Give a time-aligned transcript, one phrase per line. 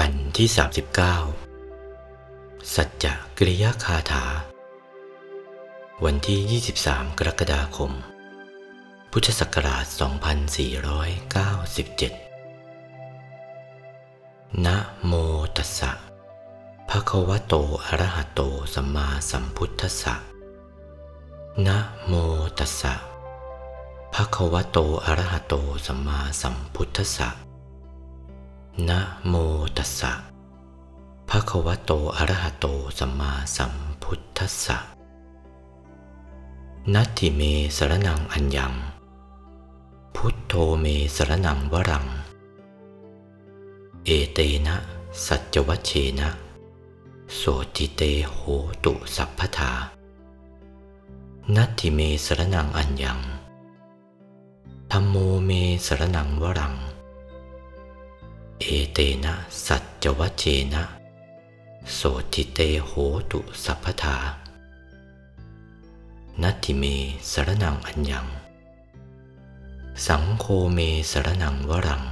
[0.00, 0.48] กันที่
[1.40, 4.24] 39 สัจจะกริยาคาถา
[6.04, 7.92] วันที่ 23 กรกฎาคม
[9.12, 9.84] พุทธศักราช
[13.04, 15.12] 2497 นะโม
[15.56, 15.92] ตัสสะ
[16.88, 17.54] ภะคะวะโต
[17.84, 18.40] อะระหะโต
[18.74, 20.14] สัมมาสัมพุทธัสสะ
[21.66, 21.76] นะ
[22.06, 22.12] โม
[22.58, 22.94] ตัสสะ
[24.14, 25.54] ภะคะวะโตอะระหะโต
[25.86, 27.43] สัมมาสัมพุทธัสสะ
[28.88, 29.34] นะโม
[29.76, 30.12] ตัสสะ
[31.28, 32.66] ภะคะวะโตอะระหะโต
[32.98, 34.78] สัมมาสัมพุทธัสสะ
[36.94, 37.40] นัตถิเม
[37.76, 38.74] สรนังอัญญัง
[40.16, 42.06] พุทโธเมสรนังวรัง
[44.04, 44.76] เอเตนะ
[45.26, 46.28] สัจวัชเชนะ
[47.36, 47.42] โส
[47.76, 48.02] ติเต
[48.32, 48.38] โห
[48.84, 49.72] ตุสัพพทา
[51.54, 53.18] นัตถิเมสรนังอัญญัง
[54.92, 55.50] ธรรมโมเม
[55.86, 56.74] สรนังวรัง
[58.66, 59.34] เอเตนะ
[59.66, 60.82] สัจวัชเชนะ
[61.94, 62.00] โส
[62.32, 62.90] ติเตโห
[63.30, 64.16] ตุสัพพทา
[66.42, 66.84] นัตถิเม
[67.30, 68.26] สรนังอัญญัง
[70.06, 70.78] สังโฆเม
[71.10, 72.02] สรนังวรัง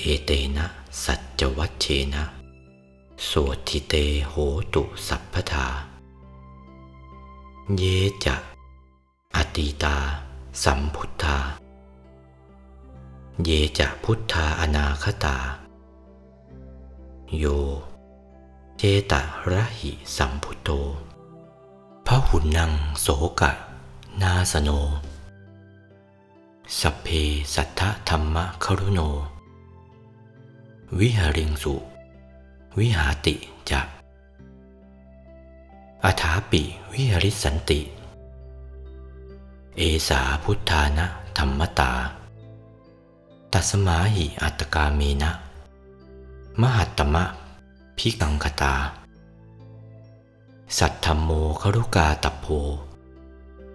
[0.00, 0.66] เอเตนะ
[1.04, 2.24] สัจวัชเชนะ
[3.24, 3.30] โส
[3.66, 3.94] ติเต
[4.28, 4.32] โห
[4.74, 5.66] ตุสัพพทา
[7.76, 7.82] เย
[8.24, 8.36] จะ
[9.36, 9.96] อติตา
[10.62, 11.38] สัมพุทธา
[13.44, 15.36] เยจะพุทธาอนาคตา
[17.38, 17.44] โย
[18.78, 19.12] เจต
[19.50, 20.70] ระหิสัมพุโธ
[22.06, 23.08] พระหุนังโส
[23.40, 23.52] กะ
[24.22, 24.70] นาสโน
[26.80, 27.08] สัพเพ
[27.54, 29.00] สัทธธรรมะครุโน
[30.98, 31.74] วิหาริงสุ
[32.78, 33.36] วิหาติ
[33.70, 33.80] จะ
[36.04, 36.62] อาถาปิ
[36.92, 37.80] วิหริสันติ
[39.76, 41.06] เอสาพุทธานะ
[41.38, 41.92] ธรรมตา
[43.58, 45.30] ตัสมาหิอัตกาเมนะ
[46.60, 47.24] มหัตตมะ
[47.98, 48.74] พิกังคตา
[50.78, 51.30] สัทธรรมโม
[51.60, 52.46] ครุกาตโพ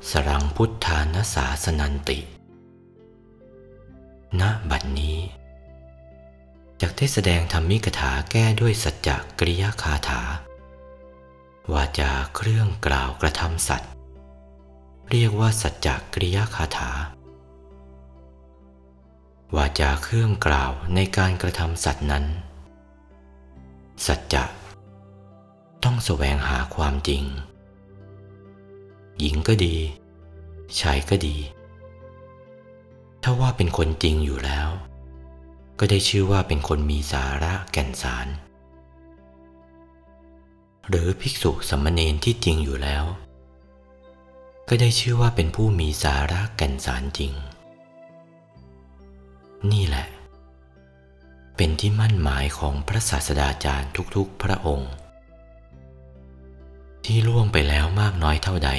[0.09, 2.19] สรังพุทธานาสาสนันติ
[4.39, 5.17] ณ บัดนนี้
[6.81, 9.09] จากได้แสดงธรรมิกถาแก้ด้วยสัจจ
[9.39, 10.21] กริยาคาถา
[11.73, 13.91] วาจาเครื่องกล่าวกระทำสัตว์
[15.09, 16.91] เรียกว่าสัจจกริยาคาถา
[19.55, 22.25] วาจาเครื่องกล่าวในการกระทำสัตว์นั้น
[24.05, 24.43] สัจจะ
[25.83, 27.23] ต้องแสวงหาความจริง
[29.19, 29.75] หญิงก็ดี
[30.79, 31.37] ชายก็ดี
[33.23, 34.69] ถ้าว่าเป็นคนจริงอยู่แล้ว
[35.79, 38.27] ก็ได้ชื่อว่าเป็นคนมีสาระแก่นสาร
[40.89, 43.03] หรือภิกษุสมมเณรที่จริงอยู่แล้ว
[44.69, 47.33] ก็ได้ชื่อว่าเป็นผู้มีสาระแก่นสารจริง
[49.69, 50.05] นี่แหละ
[51.55, 54.91] เป็นที่มั่นหมายของพระศาสดาจารย์ทุกๆพระองค์
[57.05, 58.71] ที่ล่วงไปแล้วมากน้อยเท่าใด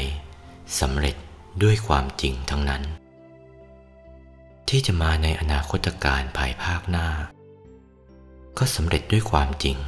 [0.80, 1.16] สำเร็จ
[1.62, 2.82] ด้วยความจริงทั้งนั้น
[4.68, 7.08] ที่จะมาในอนาคตการภายภาคหน้า
[8.58, 9.78] ก็สำเร็จด้วยความจริง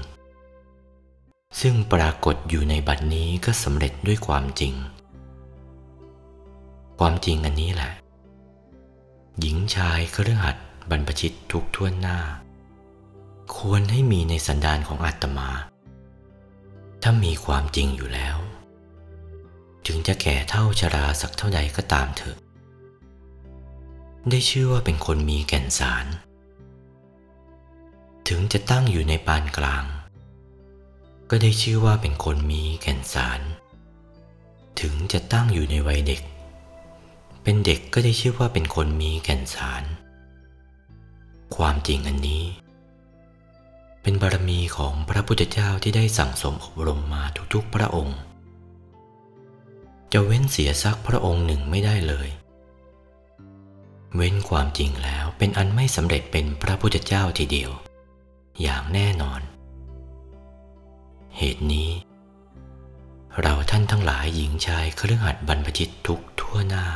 [1.60, 4.74] ซึ่งปรากฏอยู่ในบัดนี้ก็สำเร็จด้วยความจริง
[6.98, 7.92] ความจริงอันนี้แหละ
[9.40, 10.56] หญิงชายเครือหัด
[10.90, 12.18] บรรพชิตทุกท่วนหน้า
[13.56, 15.50] ควรให้มีในสันดานของอาตมา
[17.02, 18.36] ถ้ามีความจริงอยู่แล้ว
[19.86, 22.36] ถึงจะแก่เท่าชราสักเท่าใดก็ตามเถอะ
[24.30, 26.06] ได้ชื่อว่าเป็นคนมีแก่นสาร
[28.28, 29.84] ถึงจะตั้งอยู่ในปานกลาง
[31.30, 33.40] ก็ได้ชื่อว่าเป็นคนมีแก่นสาร
[34.80, 36.22] ถึงจะตั้งอยู่ในวัยเด็ก
[37.42, 39.82] เป็นเด็กก็ได้ชื่อว่าเป็นคนมีแก่นสาร
[41.56, 42.44] ความจริงอันนี้
[44.02, 47.22] เป็นบารมีของพระพุทธเจ้าที่ได้สั่งสมอบรมมา
[47.54, 48.18] ทุกๆพระองค์
[50.12, 52.28] จะเว้นเสียสักพระองค์หนึ่งไม่ได้เลย
[54.16, 57.70] เว้นความจริงแล้วเป็นอันไม่สำเร็จเป็นพระพุทธเจ้าทีเดียว
[58.62, 59.40] อย่างแน่นอน
[61.36, 61.90] เหตุนี้
[63.40, 66.86] เราท่านทั้งหลายหญิงชายเครื่องหัดบรรพชิตทุกทั่วหน้า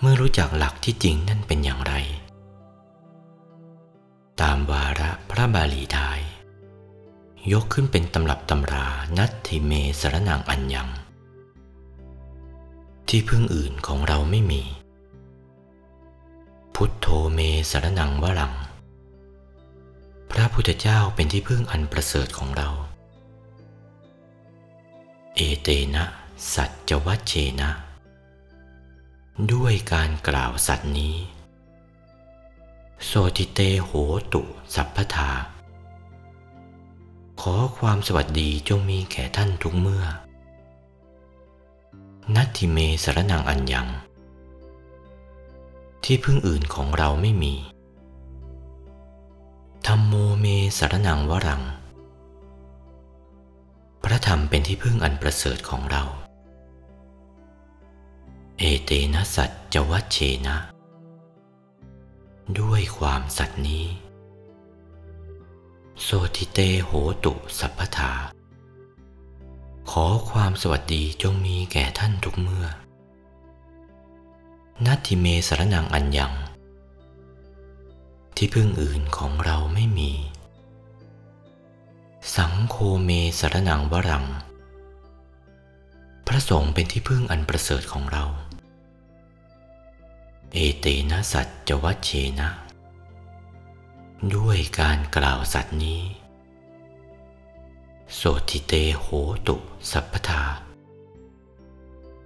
[0.00, 1.94] เมื่อรู้จักหลักที่จริงนั่นเป็นอย่างไร
[4.42, 6.22] ตามวาระพระบาลีไทย
[7.52, 8.86] ยกขึ้นเป็นตำรับตำรา
[9.16, 10.88] นัตถิเมสรนังอัญญัง
[13.08, 14.62] ที่พึ่งอื่นของเราไม่มี
[16.74, 17.40] พุทโธเม
[17.70, 18.54] สรนังวรัง
[20.30, 22.68] พระพุทธเจ้าเป็นที่พึ่งอันประเสริฐของเรา
[25.34, 26.04] เอเตนะ
[26.54, 27.70] สัจวัชเชนะ
[29.52, 31.16] ด้วยการกล่าวสัตว์นี้
[33.04, 33.90] โสติเตโห
[34.32, 34.42] ตุ
[34.74, 35.30] สัพพทา
[37.40, 40.04] ขอความสวัสดีจงมีแก่ท่านทุกเมื่อ
[42.34, 43.86] นัตถิเมสรนังอันยัง
[46.04, 47.54] ที่พึ่งอื่นของเราไม่มี
[49.86, 50.46] ธรรมโมเม
[50.78, 51.62] สารนังวรัง
[54.04, 56.02] พระธรรมเป็นที่พึ่งอันประเสริฐของเรา
[58.58, 60.56] เอเตนะสัจจวัชเชนะ
[62.60, 63.84] ด้วยความสัตย์นี้
[66.02, 66.90] โสติเตโห
[67.24, 68.12] ตุสัพพทา
[69.90, 72.66] ขอความสวัสดีจงมีแก่ท่านทุกเมื่อ
[74.86, 76.32] นัตถิเมสารนังอันยัง
[78.36, 80.12] ที่พึ่งอื่นของเราไม่มี
[82.36, 83.10] สังโคเม
[83.40, 84.26] สารนังวรัง
[86.26, 88.24] พระสงฆ์เป็นที่พึ่งอันประเสริฐของเรา
[90.52, 92.48] เอเตนะสัจจวัชเชนะ
[94.34, 96.02] ด้วยการกล่าวสัตย์นี้
[98.14, 99.06] โสติเตโห
[99.46, 99.56] ตุ
[99.90, 100.44] สัพพทา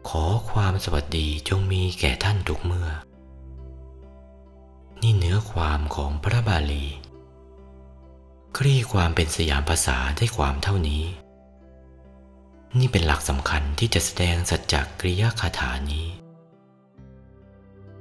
[0.08, 2.88] ขอความสวัสดีจงมีแก่ท่านทุกเมื่อ
[5.02, 6.86] นี่เนื้อความของพระบาลี
[8.56, 11.04] คลี่ความเป็นสยามภาษาได้ความเท่านี้
[12.78, 16.19] นี่เป็นหลักสำคัญที่จะแสดงสัจจกริยคาถานี้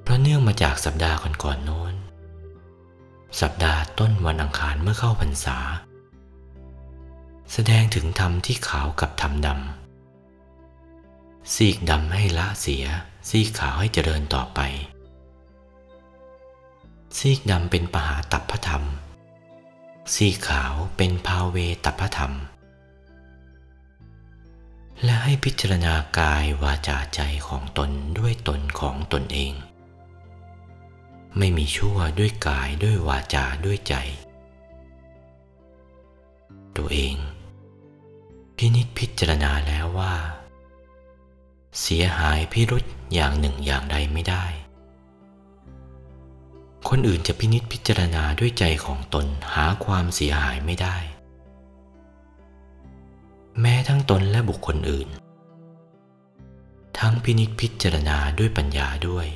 [0.10, 1.94] ราะเนื่องมาจากสัปดาห์ก่อนๆโน้น
[3.42, 5.58] สัปดาห์ต้นวันอังคารเมื่อเข้าพรรษา
[7.54, 12.86] แสดงถึงธรรมที่ขาวกับธรรมดำซีกดำให้ละเสีย
[13.30, 14.60] ซีกขาวให้เจริญต่อไป
[17.18, 18.84] ซีกดำเป็นปหาตัพพธรรม
[20.14, 22.34] ซีกขาวเป็นภาเวตัพพธรรม
[25.04, 29.54] และให้พิจารณากายวาจาใจของตนด้วยตนของตนเอง
[31.38, 33.96] ไม่มีชั่วด้วยกายด้วยวาจาด้วยใจ
[36.78, 37.16] ตัวเอง
[38.58, 40.16] พินิจพิจารณาแล้วว่า
[41.82, 42.84] เสียหายพิรุษ
[43.14, 44.46] อย่างหนึ่งอย่างใดไม่ได้
[46.90, 50.98] คนอื่นจะพินิจพิจารณาด้วยใจของตนหาความเสียหายไม่ได้
[53.60, 55.10] แม้ทั้งตนและบุคคลอื่น
[57.00, 59.28] ทั้งพินิจพิจารณาด้วยปัญญาด้วย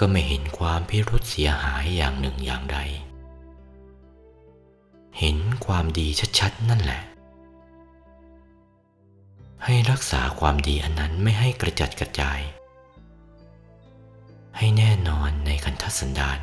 [0.00, 2.78] ก็ไม่เห็นความพิรุษเสียหายอย่างหนึ่งอย่างใด
[5.18, 5.36] เห็น
[5.66, 6.06] ความดี
[6.38, 7.02] ชัดๆนั่นแหละ
[9.64, 12.40] ให้รักษาความดีอันนั้นไม่ให้กระจัดกระจาย
[14.56, 16.40] ให้แน่นอนในคันธสันดาน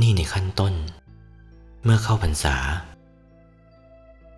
[0.00, 0.74] นี่ในขั้นต้น
[1.82, 2.56] เมื่อเข้าพรรษา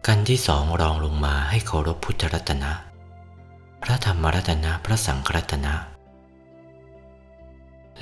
[0.06, 2.72] กันที่สองรองลงมาให้เคารพพุทธรัตนะ
[3.82, 5.74] พระธรรมรัตนะ พระสังฆรัตนะ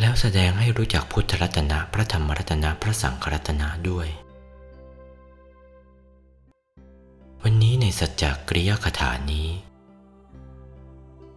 [0.00, 4.08] แล้วแสดงให้รู้จักพุทธรัตนะพระธรรมรัตนะพระสังฆรัตนะด้วย
[7.42, 9.48] วันนี้ในสัจจกริยคาถานี้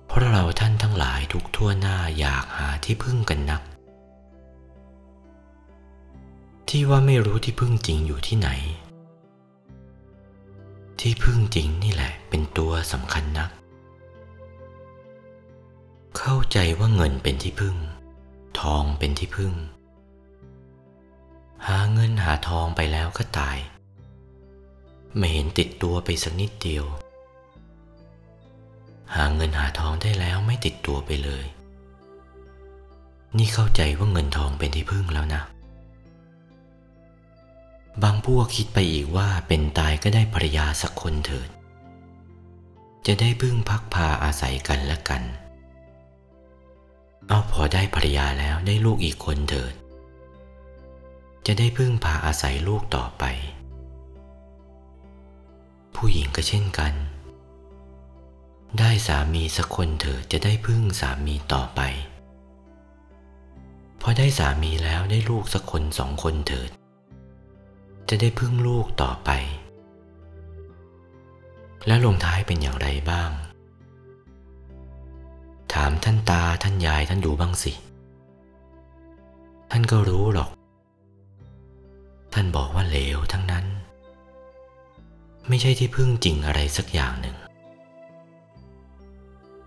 [0.08, 3.62] เพราะเราท่านทั้งหลายทุกทั่วหน้าอยากหาที่พึ่งกันนัก
[6.70, 8.50] ที่ว่าไม่รู้ที่พึ่งจริงอยู่ที่ไหน
[11.00, 13.50] ที่พึ่งจริงนี่แหละเป็นตัวสำคัญนัก
[16.18, 17.76] เข้าใจว่าเงินเป็นที่พึ่ง
[18.62, 19.54] ทองเป็นที่พึ่ง
[21.68, 23.58] หาเงินหาทองไปแล้วก็ตาย
[25.18, 26.86] ไม่เห็นติดตัวไปสักนิดเดียว
[29.16, 31.46] หาเงินหาทองได้แล้วไม่ติดตัวไปเลย
[33.38, 35.42] นี่เข้าใจว่าเงินทองเป็นที่พึ่งแล้วนะ
[38.04, 41.50] บางพวกคิดไปอีกว่าเป็นตายก็ได้ภรรยาสักคนเถิด
[43.08, 45.24] จะได้พึ่งพักพาอาศัยกันและกัน
[47.30, 49.74] เอาพอได้ภรรยาแล้วได้ลูกอีกคนเถิด
[51.46, 53.24] จะได้พึ่งพาอาศัยลูกต่อไป
[55.96, 56.94] ผู้หญิงก็เช่นกัน
[58.80, 61.82] ได้สามีสักคนเถิดจะได้พึ่งสามีต่อไป
[64.02, 66.70] พอได้สามีแล้วได้ลูกสักคนสองคนเถิด
[68.10, 69.30] จะได้พึ่งลูกต่อไป
[71.88, 73.32] แล้วลงท้ายเป็นอย่างไรบ้าง
[75.74, 77.72] ถามท่านตาท่านยายท่านดูบ้างสิ
[79.72, 80.50] ท่านก็รู้หรอก
[82.34, 83.66] ท่านบอกว่าเลวทั้งนั้น
[85.48, 87.36] ไม่ใช่ที่พึ่งจริงอะไรสักอย่างหนึ่ง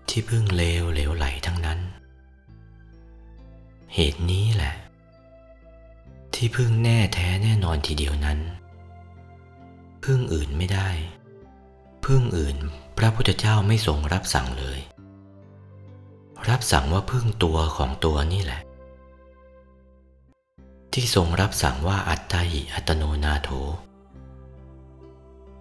[0.09, 1.79] ที่พึ่งเลวเหลวไหลทั้งนั้น
[3.93, 4.75] เหตุนี้แหละ
[6.33, 8.39] ที่พึ่งแน่แท้แน่นอนทีเดียวนั้น
[10.03, 10.89] พึ่งอื่นไม่ได้
[12.05, 12.57] พึ่งอื่น
[12.97, 14.79] พระพุทธเจ้าไม่ทรงรับสั่งเลย
[16.49, 18.61] รับสั่งว่าพึ่งตัวของตัวนี่แหละ
[20.93, 23.49] ที่ทรงรับสั่งว่าอัตตาหิอัตโนนาโถ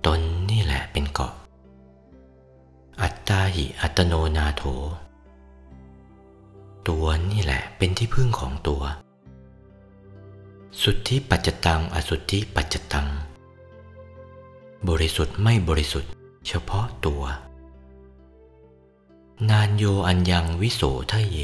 [0.07, 0.21] ตน
[0.51, 1.35] นี่แหละเป็นเกาะ
[3.03, 4.63] อัตตาหิอัตโนนาโถ
[6.89, 8.83] ตัวนี่แหละเป็นที่พึ่งของตัว
[10.83, 13.09] สุทธิปัจจตัง อสุทธิปัจจตัง
[14.89, 16.11] บริสุทธิ์ไม่บริสุทธิ์
[16.47, 17.23] เฉพาะตัว
[19.49, 20.83] นานโยอัญยังวิโส
[21.13, 21.39] ทะเย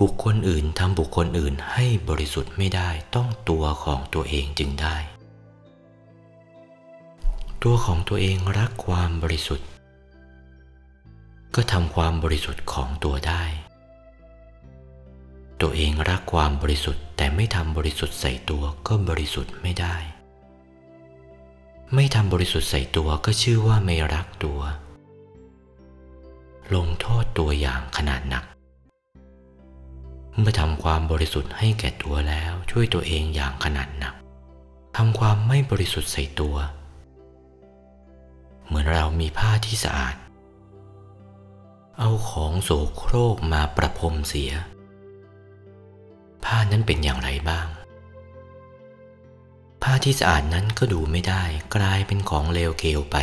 [0.00, 4.96] บุคคลอื่นทำบุคคลอื่นให้บริสุทธิ์ไม่ได้ต้องตัวของตัวเองจึงได้
[7.62, 9.68] ตัวของตัวเองรักความบริสุทธิ์
[11.54, 13.42] ก็ทำความบริสุทธิ์ของตัวได้
[15.60, 19.96] ตัวเองรักความบริสุทธิ์แต่ไม่ทำบริสุทธิ์ใส่ตัวก็บริสุทธิ์ไม่ได้
[21.94, 24.60] ไม่ทำบริสุทธิ์ใส่ตัวก็ชื่อว่าไม่รักตัว
[26.74, 28.44] ลงโทษตัวอย่างขนาดหนัก
[30.38, 34.14] เมื่อทำความบริสุทธิ์ให้แก่ตัวแล้วช่วยตัวเองอย่างขนาดหนัก
[34.96, 36.56] ทำความไม่บริสุทธิ์ใส่ตัว
[38.66, 40.16] เหมือนเรามีผ้าที่สะอาด
[41.98, 44.52] เอาของโสโครกมาประพรมเสีย
[46.44, 47.66] ผ้านั้นเป็นอย่างไรบ้าง
[49.82, 51.42] ผ้าที่สะอาดนั้นก็ดูไม่ได้
[51.74, 53.16] กลายเป็นของเลวเกลไป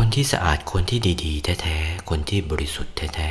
[0.00, 3.30] คนที่สะอาดคนที่ดีๆ แท้ๆ คนที่บริสุทธิ์แท้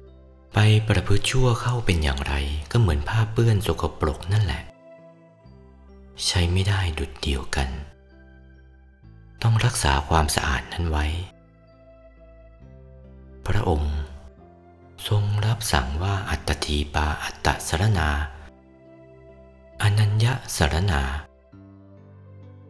[0.00, 2.34] ๆ ไปประพฤติชั่วเข้าเป็นอย่างไร
[2.72, 4.62] ก็เหมือนผ้าเปื้อนสกปรกนั่นแหละ
[6.26, 7.68] ใช้ไม่ได้ดุดเดียวกัน
[9.42, 11.06] ต้องรักษาความสะอาดนั้นไว้
[13.46, 13.96] พระองค์
[15.08, 18.08] ทรงรับสั่งว่าอัตตีปาอัตตสรณา
[19.82, 20.26] อนัญญ
[20.56, 21.02] สรณา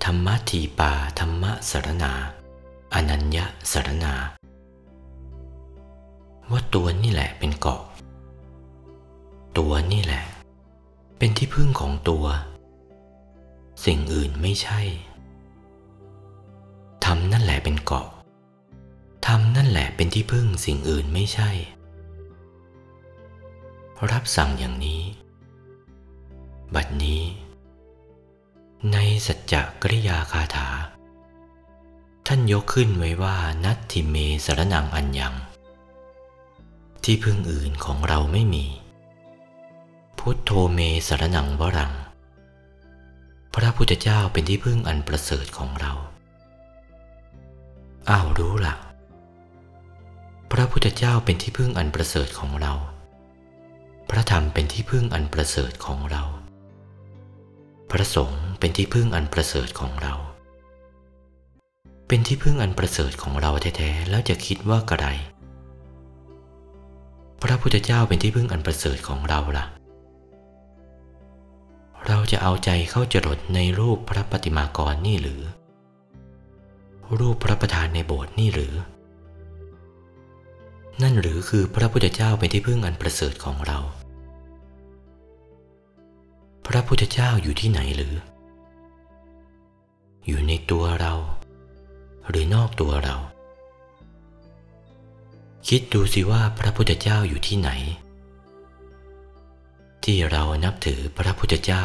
[0.05, 2.15] ธรรมทีปาธรรมสรณา
[2.95, 3.39] อนัญญ
[3.73, 4.15] สารณา
[6.51, 7.83] ว่าตัวนี่แหละเป็นเกาะ
[9.59, 10.25] ตัวนี่แหละ
[11.19, 12.25] เป็นที่พึ่งของตัว
[13.85, 14.81] สิ่งอื่นไม่ใช่
[17.05, 18.09] ทำนั่นแหละเป็นเกาะ
[19.27, 21.51] ทำนั่นแหละเป็นที่พึ่งสิ่งอื่นไม่ใช่
[24.11, 25.03] รับสั่งอย่างนี้
[26.75, 27.23] บัดนี้
[28.93, 28.97] ใน
[29.27, 30.69] สัจจกริยาคาถา
[32.35, 35.35] ท่านยกขึ้นไว้ว่านัตถิเมสรนังอัญญัง
[37.05, 38.67] ที่พึ่งอื่นของเราไม่มี
[40.19, 41.93] พุทโธเมสรนังวรัง
[43.55, 45.93] พระพุทธเจ้าเป็นที่พึ่งอันประเสริฐของเรา
[48.11, 48.75] อ้าวรู้ละ่ะ
[50.53, 52.73] พระพุทธเจ้าเป็นที่พึ่งอันประเสริฐของเรา
[54.11, 56.23] พระธรรมเป็นที่พึ่งอันประเสริฐของเรา
[57.91, 60.32] พระสงฆ์เป็นที่พึ่งอันประเสริฐของเรา
[62.07, 65.07] เป็นที่พึ่งอันประเสริฐของเราแท้ๆแล้วจะคิดว่ากระไร
[67.43, 69.67] พระพุทธเจ้าเป็นที่พึ่งอันประเสริฐของเราล่ะ
[72.07, 75.43] เราจะเอาใจเข้าจรดในรูปพระปฏิมากรนี่หรือ
[77.19, 78.75] รูปพระประธานในโบสถ์นี่หรือ
[81.03, 83.79] นั่นหรือคือพระพุทธเจ้าเป็นที่พึ่งอันประเสริฐของเรา
[86.67, 88.15] พระพุทธเจ้าอยู่ที่ไหนหรือ
[90.27, 91.15] อยู่ในตัวเรา
[92.29, 93.17] หรือนอกตัวเรา
[95.69, 97.71] คิดดูสิว่าพระพุทธเจ้าอยู่ที่ไหน
[100.05, 101.85] ที่เรานับถือพระพุทธเจ้า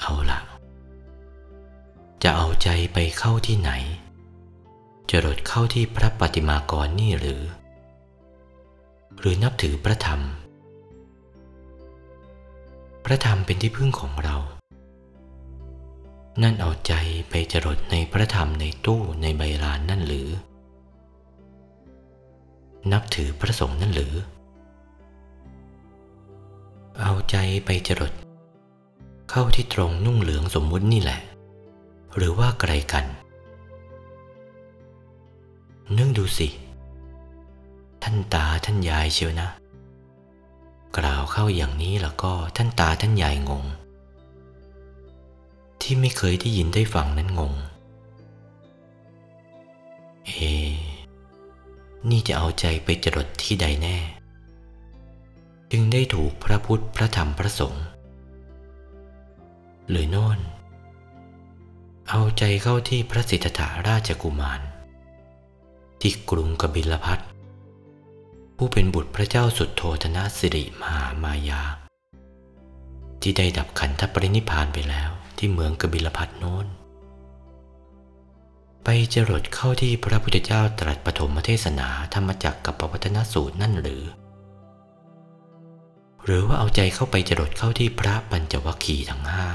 [0.00, 0.40] เอาละ
[2.22, 3.70] จะเอาใจไปเข้าที่ไหน
[5.10, 7.42] จะรดเข้าที่พระปฏิมากรนี่หรือ
[9.18, 10.20] หรือนับถือพระธรรม
[13.04, 14.36] พระธรรมเป็นที่พึ่งของเรา
[16.42, 16.94] นั่นเอาใจ
[17.28, 20.28] ไปจรดในพระธรรมในตู้ในใบลานนั่นหรือ
[22.92, 24.14] นับถือพระสงฆ์นั่นหรือ
[27.00, 28.12] เอาใจไปจรด
[29.30, 31.20] เข้าที่ตรงนุ่งเหลืองสมมุตินี่แหละ
[32.16, 33.04] หรือว่าไกลกัน
[35.96, 36.48] นึกดูสิ
[38.02, 39.48] ท่านตาท่านยายเชียวนะ
[40.98, 43.64] กล่าวเข้าอย่างนี้แล้วก็ท่านตาท่านยายงง
[45.82, 47.54] ที่ไม่เคยได้ยินได้ฟังนั้นงง
[50.26, 50.32] เอ
[52.10, 53.96] นี่จะเอาใจไปจรดที่ใดแน่
[55.72, 57.86] จึงได้ถูกพระพุทธพระธรรมพระสงฆ์
[59.90, 60.38] หรือโน่น
[62.08, 64.60] เอาใจเข้าที่พระสิทธาราชกุมาร
[66.00, 67.20] ที่กรุงกบิลพัท
[68.56, 71.62] ผู้เป็นบุตรพระเจ้าสุดโทธนะสิริมหามายา
[73.22, 76.66] ที่ได้ดับขันธปรินิพานไปแล้ว ที่เมืองกบิลพัทโน้น
[78.84, 84.04] ไปจรดเข้าที่พระพุทธเจ้าตรัสปฐมเทศนาธรรมจักรกับปวัตนสูตรนั่นหรือ
[86.24, 89.48] หรือว่าเอาใจเข้าไปจรดเข้าที่พระปัญจวัคคีย์ทั้งห้า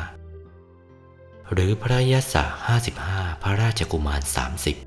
[1.52, 2.36] หรือพระยศ
[2.68, 4.78] ห้าสิบห้าพระราชกุมารสามสิบ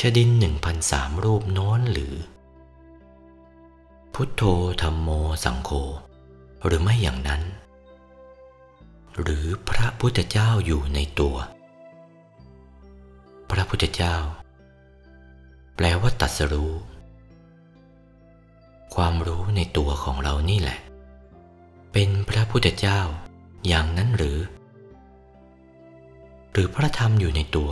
[0.00, 2.14] ชดินหนึ่งพันสามรูปโน้นหรือ
[4.14, 4.42] พุทโธ
[4.82, 5.08] ธรรมโม
[5.44, 5.70] สังโฆ
[6.64, 7.42] หรือไม่อย่างนั้น
[9.22, 11.36] หรือพระพุทธเจ้าอยู่ในตัว
[13.50, 14.16] พระพุทธเจ้า
[15.76, 16.72] แปลว่าตรัสรู้
[18.94, 20.78] ความรู้ในตัวของเรานี่แหละ
[21.92, 23.00] เป็นพระพุทธเจ้า
[23.66, 24.38] อย่างนั้นหรือ
[26.52, 27.70] หรือพระธรรมอยู่ในตัว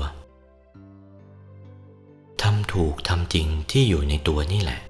[2.43, 4.81] ทำถูกทำจริงที่อยู่ในตัวนี่แหละ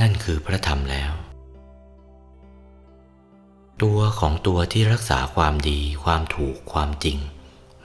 [0.00, 1.12] นั่นคือพระธรรมแล้ว
[3.82, 7.18] ตัวของตัวที่รักษาความดีความถูกความจริง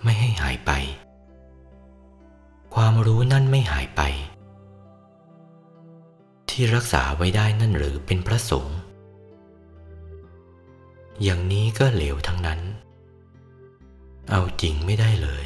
[0.03, 0.71] ไม่ให้หายไป
[2.75, 4.01] ความรู้นั่นไม่หายไป
[6.49, 8.77] ที่รักษาไว้ได้นั่นหรือเป็นพระสงฆ์
[11.23, 12.61] อย่างนี้ก็เหลวทั้งนั้น
[14.31, 15.45] เอาจริงไม่ได้เลย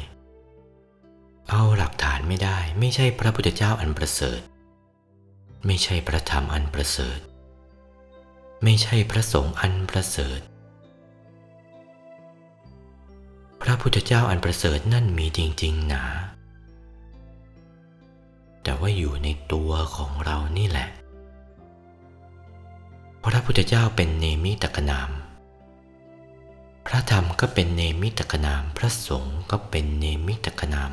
[1.50, 4.40] เอาหลักฐานไม่ได้ ไม่ใช่พระพุทธเจ้าอันประเสริฐ
[5.66, 7.18] ไม่ใช่พระธรรมอันประเสริฐ
[8.64, 10.40] ไม่ใช่พระสงฆ์อันประเสริฐ
[13.62, 16.04] พระพุทธเจ้าอันประเสริฐนั่นมีจริง ๆ หนา
[18.62, 20.88] แต่ว่าอยู่ในตัวของเรานี่แหละ
[23.24, 25.10] พระพุทธเจ้าเป็นเนมิตกนาม
[26.86, 30.92] พระธรรมก็เป็นเนมิตกนาม พระสงฆ์ก็เป็นเนมิตกนาม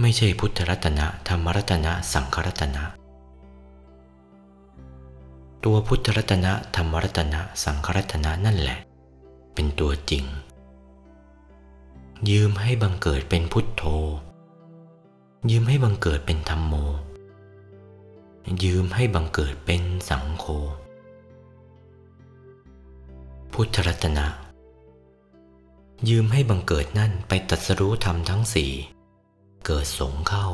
[0.00, 2.84] ไม่ใช่พุทธรัตนะธรรมรัตนะสังฆรัตนะ
[5.64, 8.78] ตัวพุทธรัตนะธรรมรัตนะสังฆรัตนะนั่นแหละ
[9.54, 10.24] เป็นตัวจริง
[12.30, 13.84] ยืมให้บังเกิดเป็นพุทโธ
[15.50, 16.74] ยืมให้บังเกิดเป็นธรรมโม
[18.64, 20.44] ยืมให้บังเกิดเป็นสังโฆ
[23.52, 24.26] พุทธรัตนะ
[26.08, 28.72] ยืมให้บังเกิดนั่นไปตรัสรู้ธรรมทั้งสี่
[29.66, 30.46] เกิดสงเข้า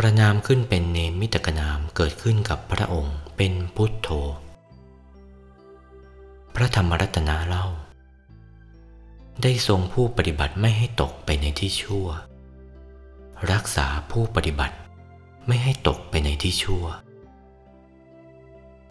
[0.00, 4.08] ประนามขึ้นเป็นเนมิตกนามเกิดขึ้นกับพระองค์เป็นพุทโธ
[6.54, 7.66] พระธรรมรัตนะเล่า
[9.42, 12.06] ได้ทรงผู้ปฏิบัติไม่ให้ตกไปในที่ชั่ว
[13.52, 14.76] รักษาผู้ปฏิบัติ
[15.46, 16.84] ไม่ให้ตกไปในที่ชั่ว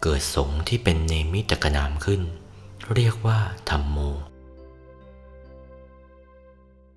[0.02, 2.22] เกิดสงฆ์ที่เป็นเนมิตกนามขึ้น
[2.94, 3.38] เรียกว่า
[3.70, 3.98] ธรรมโม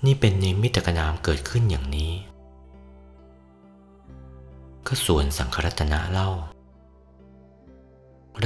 [0.05, 2.13] นี่เป็นเนมิตกนามเกิดขึ้นอย่างนี้
[4.91, 6.29] ก็ส่วนสังครัตนะเล่า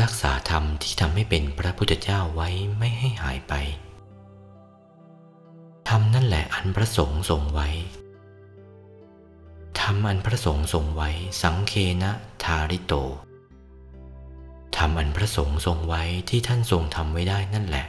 [0.01, 3.53] รักษาธรรมที่ทำให้เป็นพระพุทธเจ้าไว้ไม่ให้หายไป
[5.89, 7.69] ธรรมนั่นแหละอันพระสงฆ์ทรงไว้
[9.79, 11.10] ธรรมอันพระสงฆ์ทรงไว้
[11.41, 12.12] สังเคนะ
[12.43, 12.93] ทาริโต
[14.77, 17.86] ธรรมอันพระสงฆ์ทรงไว้ที่ท่านทรงทำไว้ได้นั่นแหละ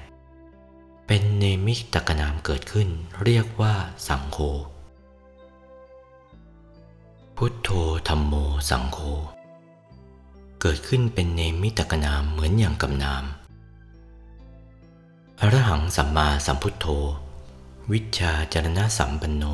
[1.07, 2.89] เป็นเนมิตกนามเกิดขึ้น
[3.25, 3.75] เรียกว่า
[4.09, 4.41] สังโฆ
[7.41, 7.71] พุทโธ
[8.09, 8.35] ธรรมโม
[8.71, 8.99] สังโฆ
[10.61, 13.25] เกิดขึ้นเป็นเนมิตกนามเหมือนอย่างกับนาม
[15.41, 16.87] อรหังสัมมาสัมพุทโธ
[17.93, 19.45] วิชาจารณะสัมปันโน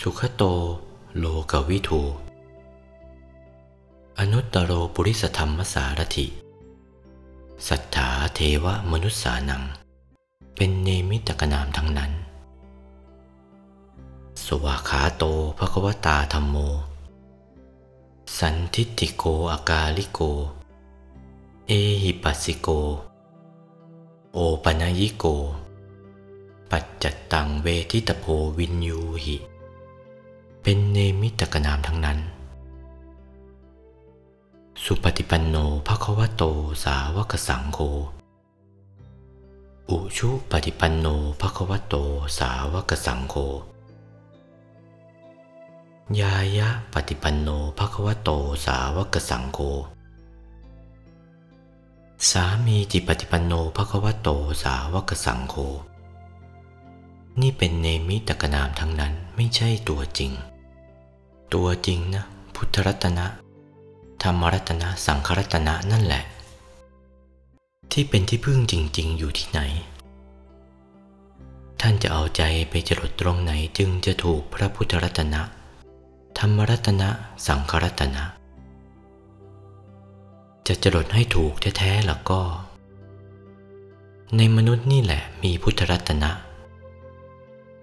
[0.00, 0.42] สุขโต
[1.18, 2.02] โลกวิทู
[4.18, 6.26] อนุตตโรปุริสธรรมสารถิ
[7.68, 9.62] สัทธาเทวมนุษสานัง
[10.56, 12.12] เป็นเนมิตกนามทั้งนั้น
[14.50, 15.24] สวาขาโต
[15.58, 16.56] ภควตาธรรมโม
[18.38, 20.20] สันทิติโกอากาลิโก
[21.68, 22.68] เอหิปัสสิโก
[24.34, 25.24] โอปนยิโก
[26.70, 28.24] ปัจจัตตังเวทิตโพ
[28.58, 29.36] วินยูหิ
[30.62, 32.18] เป็นเนมิตกนามทั้งนั้น
[34.84, 35.56] สุปฏิปันโน
[35.86, 36.42] ภควโต
[36.84, 37.78] สาวกสังโฆ
[39.90, 41.06] อุชุปฏิปันโน
[41.40, 41.94] ภควโต
[42.38, 43.36] สาวกสังโฆ
[46.20, 48.30] ยายะปฏิปันโนภควโต
[48.66, 49.58] สาวกสังโฆ
[52.30, 54.28] สามีจิปฏิปันโนภควโต
[54.64, 55.54] สาวกสังโฆ
[57.40, 60.32] นี่เป็นเนมิตกนามทั้งนั้นไม่ใช่ตัวจริง
[61.54, 63.26] ตัวจริงนะ พุทธรัตนะ
[64.22, 66.24] ธรรมรัตนะสังขรัตนะนั่นแหละ
[67.92, 69.60] ที่เป็นที่พึ่งจริง ๆ อยู่ที่ไหน
[71.80, 75.42] ท่านจะเอาใจไปจรดตรงไหนจึงจะถูกพระพุทธรัตนะ
[76.38, 77.08] ธรรมรัตนะ
[77.46, 78.24] สังขรัตนะ
[80.66, 82.40] จะจรดให้ถูกแท้ๆแล้วก็
[84.36, 86.30] ในมนุษย์นี่แหละมีพุทธรัตนะ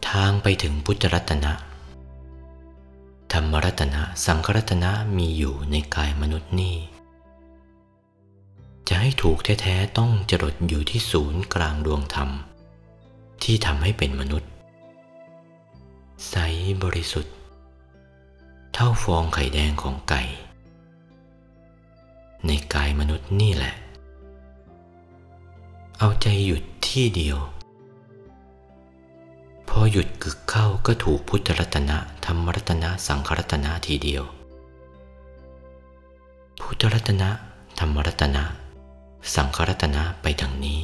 [0.09, 1.53] ทางไปถึงพุทธรัตนะ
[3.33, 6.75] ธรรมรัตนะสังขรัตนะมีอยู่ในกายมนุษย์นี่
[8.87, 12.29] จะให้ถูกแท้ๆต้องจรดอยู่ที่ศูนย์กลางดวงธรรม
[13.43, 14.49] ที่ทำให้เป็นมนุษย์
[16.29, 16.35] ใส
[16.83, 17.35] บริสุทธิ์
[18.73, 20.21] เท่าฟองไข่แดงของไก่
[22.45, 23.73] ในกายมนุษย์นี่แหละ
[25.99, 27.37] เอาใจหยุดที่เดียว
[29.69, 34.23] พอหยุดกึกเข้าก็ถูกพุทธรัตนะธรรมรัตนะสังขรัตนะทีเดียว
[36.61, 37.29] พุทธรัตนะ
[37.79, 38.43] ธรรมรัตนะ
[39.35, 40.81] สังขรัตนะไปดังนี้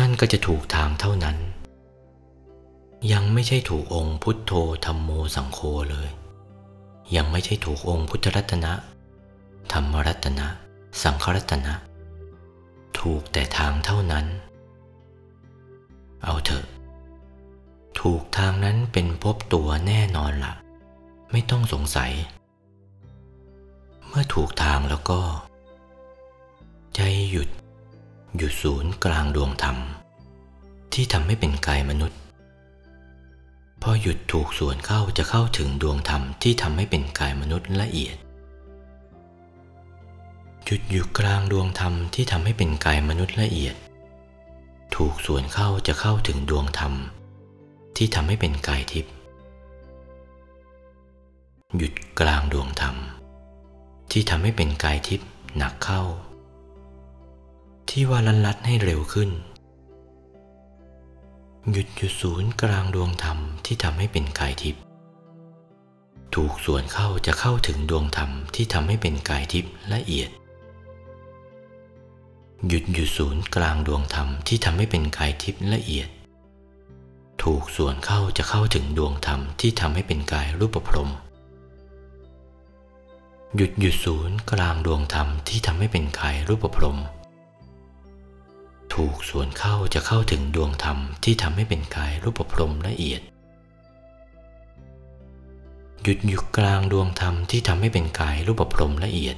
[0.00, 1.36] นั่นก็จะถูกทางเท่านั้น
[3.12, 4.52] ยังไม่ใช่ถูกองค์พุทโธ
[4.84, 6.08] ธรรมโมสังโฆเลย
[7.16, 8.72] ยังไม่ใช่ถูกองค์พุทธรัตนะ
[9.72, 10.46] ธรรมรัตนะ
[11.02, 11.74] สังขรัตนะ
[12.98, 14.26] ถูกแต่ทางเท่านั้น
[16.24, 16.66] เอาเถอะ
[18.00, 20.54] ถูกทางนั้นเป็นพบตัวแน่นอนละ่ะ
[21.30, 22.12] ไม่ต้องสงสัย
[24.08, 25.20] เมื่อถูกทางแล้วก็
[26.94, 27.48] ใจหยุด
[28.36, 29.76] หยุดศูนย์กลางดวงธรรม
[30.92, 32.18] ที่ทำให้เป็นกายมนุษย์
[33.82, 38.16] พอหยุดถูกส่วนเข้าจะเข้าถึงดวงธรรมที่ทำให้เป็นกายมนุษย์ละเอียด
[40.64, 43.74] หยุดอยู่กลางดวงธรรมที่ทำให้เป็นกายมนุษย์ละเอียด
[44.96, 46.92] ถูกส่วนเข้าจะเข้าถึงดวงธรรม
[47.96, 49.12] ที่ทำให้เป็นกายทิพย์
[51.76, 52.96] หยุดกลางดวงธรรม
[54.10, 56.02] ที่ทำให้เป็นกายทิพย์หนักเข้า
[57.88, 59.30] ที่ว่าลันลัดให้เร็วขึ้น
[61.72, 64.82] หยุดอยู่ศูนย์กลางดวงธรรมที่ทำให้เป็นกายทิพย์
[66.34, 70.30] ถูกส่วนเข้าจะเข้าถึงดวงธรรมที่ทำให้เป็นกายทิพย์ละเอียด
[72.68, 76.08] หยุดอยู่ศูนย์กลางดวงธรรมที่ทำให้เป็นกายทิพย์ละเอียด
[77.42, 81.10] ถูกส่วนเข้าจะเข้าถึงดวงธรรมที่ทำให้เป็นกายรูปพรหม
[83.56, 86.98] หยุดอยู่ศูนย์กลางดวงธรรมที่ทำให้เป็นกายรูปพรหม
[88.94, 93.20] ถูกส่วนเข้าจะเข้าถึงดวงธรรมที่ทำให้เป็นกายรูปพรมละเอียด
[96.02, 99.36] หยุดอยู่กลางดวงธรรมที่ทำให้เป็นกายรูปพรมละเอียด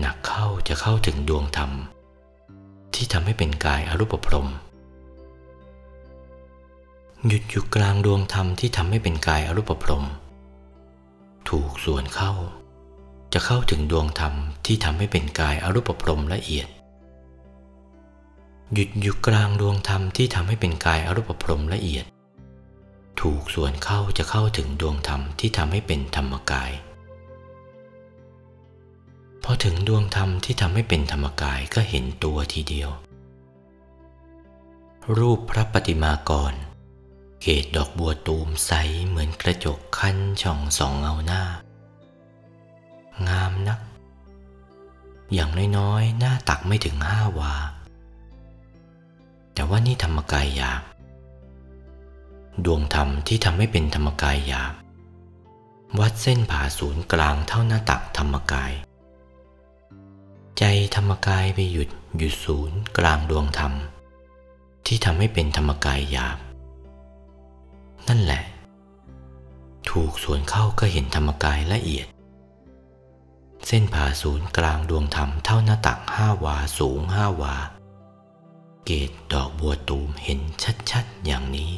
[0.00, 1.70] หนักเข้าจะเข้าถึงดวงธรรม
[2.94, 4.48] ที่ทำให้เป็นกายอรูปพรม
[7.26, 10.04] หยุดอยู่กลางดวงธรรมที่ทำให้เป็นกายอรูปพรม
[11.48, 12.32] ถูกส่วนเข้า
[13.32, 14.34] จะเข้าถึงดวงธรรม
[14.66, 16.68] ที่ทำให้เป็นกายอรูปพรมละเอียด
[18.74, 22.04] หยุดอยู่กลางดวงธรรมที่ทำให้เป็นกายอรูปพรมละเอียด
[23.20, 26.70] ถูกส่วนเข้าจะเข้าถึงดวงธรรมที่ทำให้เป็นธรรมกาย
[29.44, 32.90] พอถึงดวงธรรมที่ทำให้เป็นธรรมกายก็เห็นตัวทีเดียว
[35.18, 36.54] รูปพระปฏิมากร
[37.42, 38.72] เกตดอกบัวตูมใส
[39.08, 41.42] เหมือนกระจกคันช่องสองเงาหน้า
[43.28, 43.80] งามนัก
[45.34, 47.54] อย่างน้อยๆ หน้าตักไม่ถึงห้าวา
[49.56, 50.82] แต่ว่านี่ธรรมกายหยาบ
[52.64, 54.74] ดวงธรรมที่ทำให้เป็นธรรมกายหยาบ
[55.98, 58.72] วัดเส้นผ่าศูนย์กลางเท่าหน้าตักธรรมกาย
[60.58, 60.64] ใจ
[60.94, 63.72] ธรรมกายไปหยุดหยุดศูนย์กลางดวงธรรม
[64.86, 66.38] ที่ทำให้เป็นธรรมกายหยาบ
[68.08, 68.42] นั่นแหละ
[69.90, 72.06] ถูกส่วนเข้าก็เห็นธรรมกายละเอียด
[73.66, 77.54] เส้นผ่าศูนย์กลางดวงธรรมเท่าหน้าตักห้าวาสูงห้าวา
[78.86, 80.40] เกตดอกบัวตูมเห็น
[80.90, 81.72] ชัดๆอย่างนี้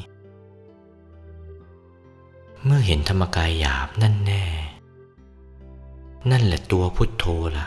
[2.64, 4.44] เมื่อเห็นธรรมกายหยาบนั่นแน่
[6.30, 7.24] นั่นแหละตัวพุทโธ
[7.56, 7.66] ละ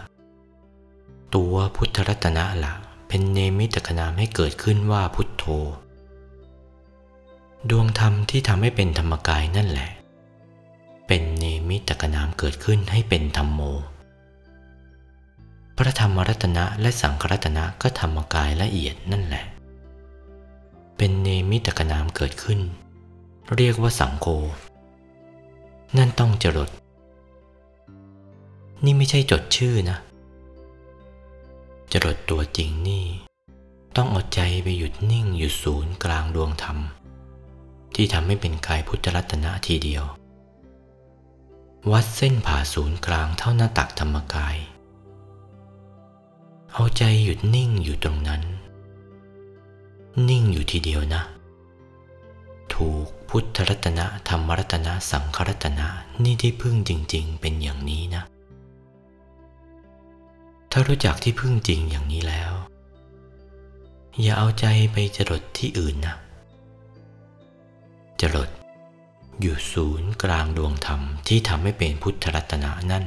[1.36, 2.74] ตัวพุทธรัตนะละ
[3.08, 5.46] เป็นเนมิตกนามให้เกิดขึ้นว่าพุทโธ
[7.70, 9.90] ดวงธรรมที่ทำให้เป็นธรรมกายนั่นแหละ
[11.08, 13.62] เป็นเนมิตกนามเกิดขึ้นให้เป็นธรรมโม
[15.86, 19.44] ระธรรมรัตนะและสังฆรัตนะก็ธรรมกายละเอียดนั่นแหละ
[20.98, 22.60] เป็นเนมิตกนามเกิดขึ้น
[23.56, 24.28] เรียกว่าสังโฆ
[25.98, 26.70] นั่นต้องจรด
[28.84, 29.98] นี่ไม่ใช่จดชื่อนะ
[31.92, 33.06] จรดตัวจริงนี่
[33.98, 36.78] ต้องอาใจไปหยุดนิ่งอยู่ศูนย์กลางดวงธรรม
[37.96, 40.04] ที่ทำให้เป็นกายพุทธรัตนะทีเดียว
[41.92, 44.56] วัดเส้นผ่าศูนย์กลางเท่าหน้าตักธรรมกาย
[46.74, 48.42] เอาใจหยุดนิ่งอยู่ตรงนั้น
[50.30, 51.24] นิ่งอยู่ทีเดียวนะ
[52.74, 55.88] ถูกพุทธรัตนะธรรมรัตนะสังขรัตนะ
[56.24, 58.24] นี่ที่พึ่งจริง ๆ เป็นอย่างนี้นะ
[60.72, 62.52] ถ้ารู้จักที่พึ่งจริงอย่างนี้แล้ว
[64.22, 66.16] อย่าเอาใจไปจรดที่อื่นนะ
[68.22, 68.50] จรด
[69.42, 73.06] อยู่ศูนย์กลางดวงธรรมที่ทำให้เป็นพุทธรัตนะนั่น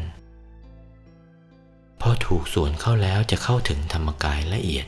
[2.07, 4.87] พอถูกส่วนเข้าแล้วจะเข้าถึงธรรมกายละเอียด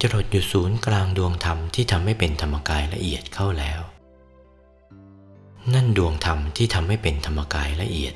[0.00, 3.80] จรดอยู่ศูนย์กลางดวงธรรมที่ทำให้เป็นธรรมกายละเอียดเข้าแล้ว
[5.74, 8.14] นั่นดวงธรรมที่ทำให้เป็นธรรมกายละเอียด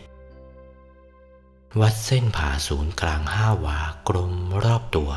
[1.80, 4.32] วัดเส้นผ่าศูนย์กลางห้าวากลม
[4.64, 5.10] รอบตัว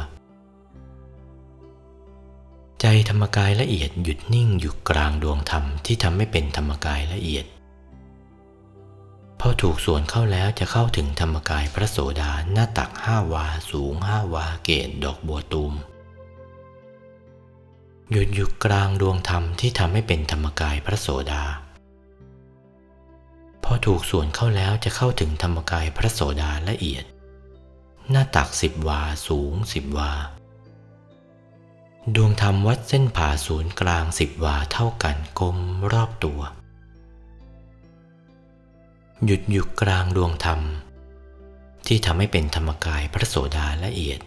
[2.82, 7.46] ใจธรรมกายละเอียดหยุดนิ่งอยู่กลางดวงธรรมที่ทำให้เป็นธรรมกายละเอียด
[9.40, 15.74] พอถูกส่วนเข้าแล้วจะเข้าถึงธรรมกายพระโสดาหน้าตักห้าวาสูงห้าวาเกตดอกบัวตูม
[18.12, 21.44] หยุดอยู่กลางดวงธรรมที่ทำให้เป็นธรรมกายพระโสดา
[23.64, 27.04] พอถูกส่วนเข้าแล้วจะเข้าถึงธรรมกายพระโสดาละเอียด
[28.10, 30.12] หน้าตักสิบวาสูงสิบวา
[32.16, 35.58] ดวงธรรมวัดเส้นผ่าศูนย์กลางสิบวาเท่ากันกลม
[35.92, 36.42] รอบตัว
[39.26, 40.60] หยุดอยู่กลางดวงธรรม
[41.88, 44.20] ที่ทำให้เป็นธรรมกายพระโสดาละเอียด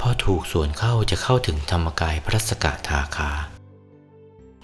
[0.00, 3.30] พอถูกส่วนเข้าจะเข้าถึงธรรมกายพระสกทาคา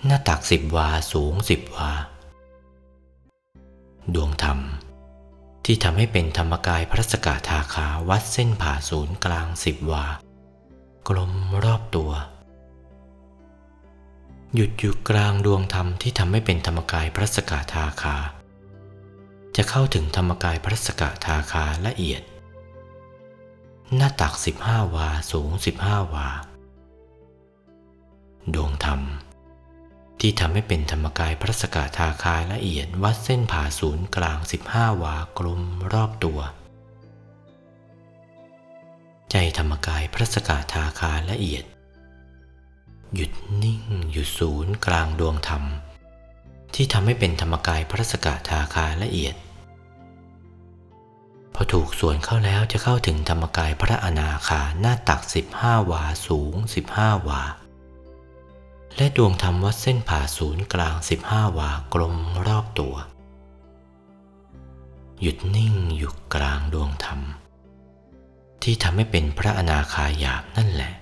[0.05, 1.93] หน้าตักสิบวาสูงสิบวา
[4.15, 4.59] ดวงธรรม
[5.65, 10.07] ที่ทำให้เป็นธรรมกายพระสกทาคาวัดเส้นผ่าศูนย์กลางสิบวา
[11.09, 11.33] กลม
[11.65, 12.13] รอบตัว
[14.57, 18.17] หยุดอยู่กลางดวงธรรมที่ทำให้เป็นธรรมกายพระสกทาคา
[19.57, 22.23] จะเข้าถึงธรรมกายพระสกทาคาละเอียด
[23.97, 26.29] หน้าตักสิบห้าวาสูงสิบห้าวา
[28.55, 29.01] ดวงธรรม
[30.21, 35.63] ที่ทำให้เป็นธรรมกายพระสกทาคาละเอียดวัดเส้นผ่าศูนย์กลางสิบห้าวากลม
[35.93, 36.41] รอบตัว
[39.31, 41.65] ใจธรรมกายพระสกทาคาละเอียด
[43.15, 45.63] หยุดนิ่งอยู่ศูนย์กลางดวงธรรม
[46.75, 49.35] ที่ทำให้เป็นธรรมกายพระสกทาคาละเอียด
[51.55, 57.43] พอถูกส่วนเข้าแล้วจะเข้าถึงธรรมกายพระอนาคาหน้าตักสิบห้าวาสูงสิบห้าวา
[58.97, 62.95] และดวงธรรมวัดเส้นผ่าศูนย์กลางสิบห้าวากลมรอบตัว
[65.21, 67.21] หยุดนิ่งอยู่กลางดวงธรรม
[68.63, 70.93] ที่ทำให้เป็นพระอนาคาหยาบนั่นแหละ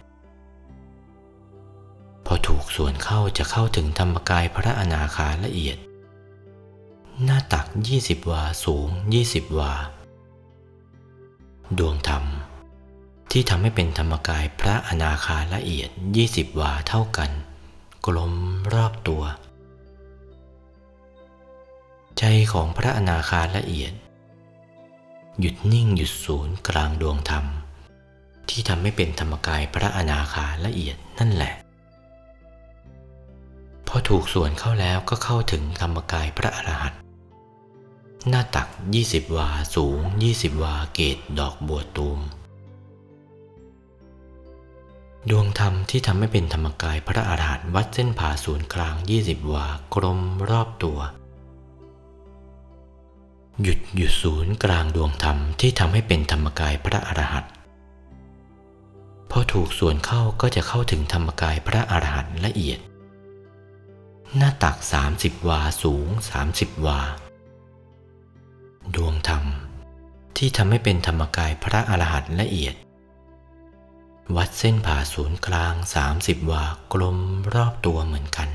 [2.26, 5.78] พอถูกส่วนเข้าจะเข้าถึงธรรมกายพระอนาคาละเอียด
[7.24, 9.72] หน้าตักยี่สิบวาสูงยี่สิบวา
[11.78, 12.24] ดวงธรรม
[13.30, 17.30] ที่ทำให้เป็นธรรมกายพระอนาคาละเอียดยี่สิบวาเท่ากัน
[18.06, 18.34] กลม
[18.74, 19.22] รอบตัว
[22.18, 23.92] ใจของพระอนาคาละเอียด
[25.40, 27.44] หยุดนิ่งหยุดศูนย์กลางดวงธรรม
[28.48, 31.52] ที่ทำให้เป็นธรรมกายพระอนาคาละเอียดนั่นแหละ
[34.16, 37.00] ถูกส่วนเข้าแล้วก็เข้าถึงธรรมกายพระอรหันต์
[38.28, 38.68] หน้าตัก
[39.02, 42.20] 20 วาสูง 20 วาเกตดอกบัวตูม
[45.30, 48.94] ดวงธรรมที่ทำให้เป็นธรรมกายพระอรหันต์วัดเส้นผ่าศูนย์กลาง
[49.24, 50.20] 20 วากลม
[50.50, 50.98] รอบตัว
[53.62, 57.52] หยุดอยู่ศูนย์กลางดวงธรรมที่ทำให้เป็นธรรมกายพระอรหันต์
[59.30, 62.80] พอถูกส่วนเข้าก็จะเข้าถึงธรรมกายพระอรหันต์ละเอียด
[64.38, 64.76] หน้าตัก
[65.12, 66.08] 30วาสูง
[66.48, 67.00] 30วา
[68.94, 69.44] ดวงธรรม
[70.36, 72.74] ที่ทำให้เป็นธรรมกายพระอรหันต์ละเอียด
[74.36, 75.74] วัดเส้นผ่าศูนย์กลาง
[76.12, 77.18] 30วากลม
[77.54, 78.48] รอบตัวเหมือนกัน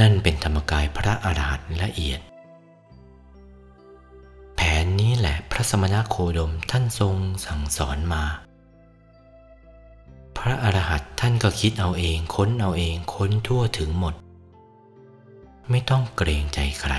[0.00, 2.20] นั่นเป็นธรรมกายพระอรหันต์ละเอียด
[4.56, 7.14] แผนนี้แหละพระสมณโคดมท่านทรง
[7.46, 8.24] สั่งสอนมา
[10.44, 14.14] พระอรหันต์ท่านก็คิดเอาเองค้นเอาเองค้นทั่วถึงหมด
[15.70, 16.94] ไม่ต้องเกรงใจใคร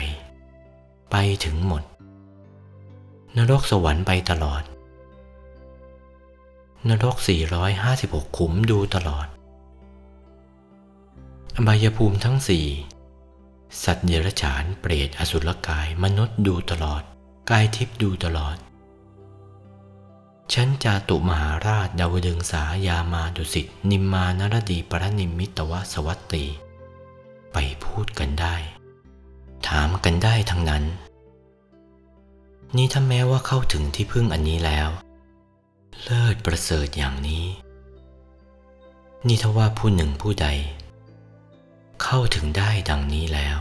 [1.11, 1.83] ไปถึงหมด
[3.37, 4.63] นรกสวรรค์ไปตลอด
[6.89, 7.15] นรก
[7.77, 9.27] 456 ขุมดูตลอด
[11.55, 12.65] อบายภูมิทั้งสี่
[13.83, 17.01] สัตว์เดรัจฉานเปรตอสุรกายมนุษย์ดูตลอด
[17.49, 18.55] กายทิพย์ดูตลอด
[20.51, 26.45] ชั้นจาตุมหาราชดาวดึงสายามาดุสิตนิมมานรดีปรนิมมิตวสวัตตี
[27.53, 28.55] ไปพูดกันได้
[29.67, 30.83] ถามกันได้ทั้งนั้น
[32.75, 34.89] นี่ถ้าแม้ว่าเข้าถึงที่พึ่งอันนี้แล้ว
[36.03, 37.45] เลิศประเสริฐอย่างนี้
[39.27, 40.47] นี่ถ้าว่าผู้หนึ่งผู้ใด
[42.03, 43.57] เข้าถึงได้ดังนี้แล้ว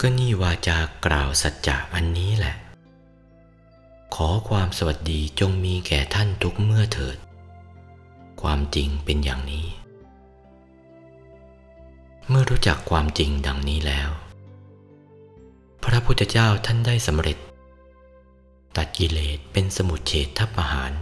[0.00, 2.56] ก็นี่วาจากล่าวสัจจะอันนี้แหละ
[4.14, 7.16] ขอความสวัสดีจงมีแก่ท่านทุกเมื่อเถิด
[8.42, 9.66] ความจริงเป็นอย่างนี้
[12.28, 14.10] เมื่อรู้จักความจริงดังนี้แล้ว
[15.84, 17.38] พระพุทธเจ้าท่านได้สำเร็จ
[18.76, 20.92] ตัดกิเลสเป็นสมุทเฉทประหาร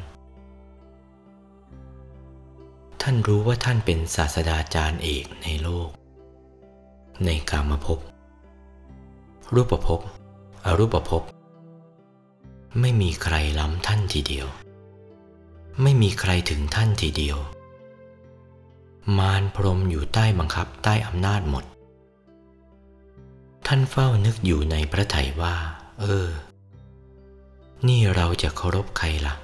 [3.00, 5.88] ท่านรู้ว่าท่านเป็นศาสดาจารย์เอกในโลก
[7.24, 7.98] ในกามภพ
[9.54, 10.00] รูปภพ
[10.64, 11.22] อรูปภพ
[12.80, 14.46] ไม่มีใครล้ำท่านทีเดียว
[15.82, 17.38] ไม่มีใครถึงท่านทีเดียว
[19.18, 21.64] มารพรมอยู่ใต้บังคับใต้อำนาจหมด
[23.66, 25.54] ท่านเฝ้านึกอยู่ในพระไถยว่า
[26.00, 26.28] เออ
[27.88, 29.34] นี่เราจะเคารพใครล่ะ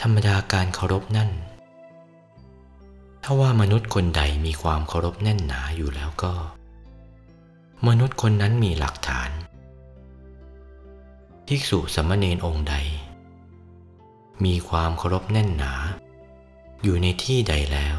[0.00, 1.30] ธรรมดาการเคารพนั่น
[3.22, 6.32] ถ้าว่ามนุษย์คนใดมีความเคารพแน่นหนาอยู่แล้วก็
[7.88, 9.30] มนุษย์คนนั้นมีหลักฐาน
[11.48, 12.74] ภิกษุสามเณรองค์ใด
[14.44, 15.74] มีความเคารพแน่นหนา
[16.82, 17.96] อยู่ในที่ใดแล้ว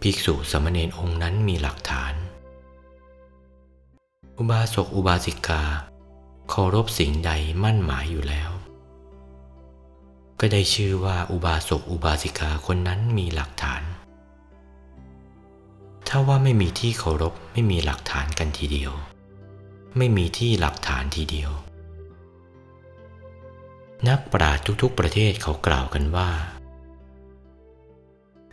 [0.00, 2.14] ภิกษุสามเณรองค์นั้นมีหลักฐาน
[4.38, 5.62] อุบาสกอุบาสิกา
[6.50, 7.30] เคารพสิ่งใด
[7.62, 8.50] มั่นหมายอยู่แล้ว
[10.40, 13.82] ก็ได้ชื่อว่าอุบาสกอุบาสิกาคนนั้นมีหลักฐาน
[16.08, 18.94] ถ้าว่าไม่มีที่เคารพไม่มีหลักฐานกันทีเดียว
[19.96, 21.50] ไม่มีที่หลักฐานทีเดียว
[24.08, 26.30] นักปราชญ์ทุกๆประเทศเขากล่าวกันว่า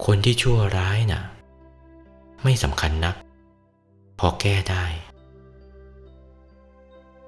[0.06, 1.24] คนที่ชั่วร้ายน่ะ
[2.44, 3.16] ไม่สำคัญนัก
[4.20, 4.86] พอแก้ได้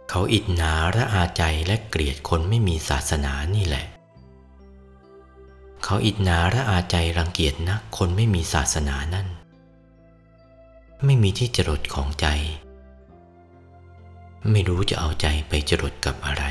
[0.10, 3.86] เขาอิจนาระอาใจและเกลียดคนไม่มีศาสนานี่แหละ
[5.84, 9.28] เขาอิจนาระอาใจรังเกียจนักคนไม่มีศาสนานั่น
[11.06, 12.28] ไม่มีที่จรดของใจ
[14.50, 16.44] ไม่รู้จะเอาใจไปจรดกับอะไร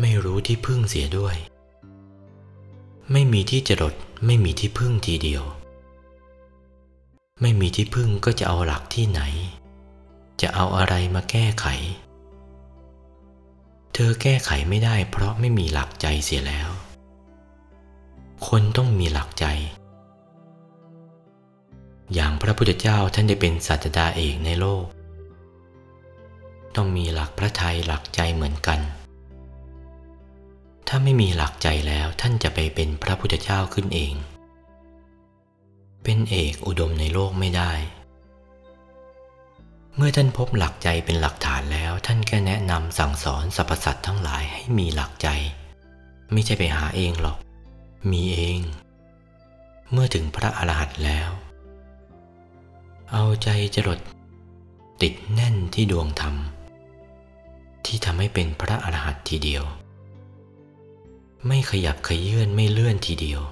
[0.00, 1.36] ไม่รู้ที่พึ่งเสียด้วย
[3.12, 3.94] ไม่มีที่จรด
[4.26, 5.44] ไม่มีที่พึ่งทีเดียว
[7.40, 9.20] ไม่มีที่พึ่งก็จะเอาหลักที่ไหน
[10.40, 11.66] จะเอาอะไรมาแก้ไข
[13.94, 16.70] เธอแก้ไขไม่ได้เพราะไม่มีหลักใจเสียแล้ว
[18.46, 19.46] คนต้องมีหลักใจ
[22.14, 24.84] อย่างพระพุทธเจ้าท่านได้เป็นศาสดาเอกในโลก
[26.76, 28.80] ต้องมีหลักพระทัยหลักใจเหมือนกัน
[30.88, 34.14] ถ้าไม่มีหลักใจแล้วท่านจะไปเป็นพระพุทธเจ้าขึ้นเอง
[36.04, 37.72] เป็นเอกอุดมในโลกไม่ได้
[39.96, 45.28] เมื่อท่านพบหลักใจเป็นหลักฐานแล้วท่านก็แนะนำสั่งสอนสรรพสัตว์ทั้งหลายให้มีหลักใจ
[46.32, 47.38] ไม่ใช่ไปหาเองหรอก
[48.10, 48.60] มีเอง
[49.90, 51.30] เมื่อถึงพระอรหันต์แล้ว
[53.12, 54.00] เอาใจจรด
[55.02, 56.34] ติดแน่นที่ดวงธรรม
[57.86, 59.64] ที่ทำให้เป็นพระอรหันต์ทีเดียว
[61.46, 63.42] ไม่ขยับขยื่นไม่เลื่อนทีเดียว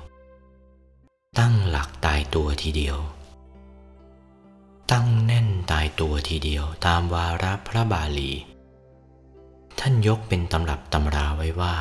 [1.38, 2.98] ตั้งหลักตายตัวทีเดียว
[4.92, 8.32] ตั้งแน่นตายตัวทีเดียวตามวาระพระบาลี
[9.80, 11.74] ท่านยกเป็นตำรับตำราไว้ว่า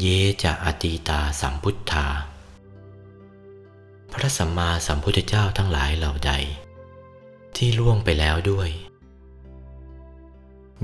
[0.00, 0.06] เย
[0.42, 2.06] จะอตีตาสัมพุทธา
[4.12, 6.32] พระสัมมาสัมพุทธเจ้าทั้งหลายเหล่าใด
[7.56, 8.68] ที่ล่วงไปแล้วด้วย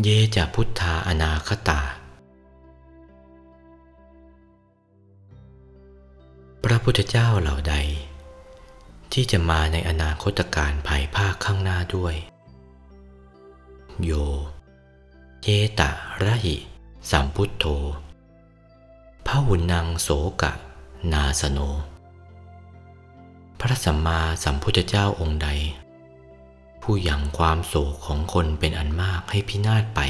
[0.04, 1.80] เยจะพุทธาอนาคตา
[6.64, 7.74] พระพุทธเจ้าเหล่าใด
[9.12, 12.14] ที่จะมาในอนาคตการภายภาคข้างหน้าด้วย
[14.04, 14.10] โย
[15.42, 15.48] เย
[15.80, 15.90] ตะ
[16.22, 16.56] ระหิ
[17.10, 17.64] สัมพุทโธ
[19.26, 20.08] พระหุนังโส
[20.42, 20.52] กะ
[21.12, 21.58] นาสโน
[23.60, 25.48] พระสัมมาสัมพุทธเจ้าองค์ใด
[26.90, 30.00] ผู้ยังความโศกของคนเป็นอันมากให้พินาศไป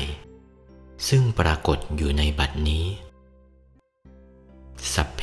[1.08, 2.84] ซึ่งปรากฏอยู่ในบัดนี้
[4.94, 5.22] สัพเพ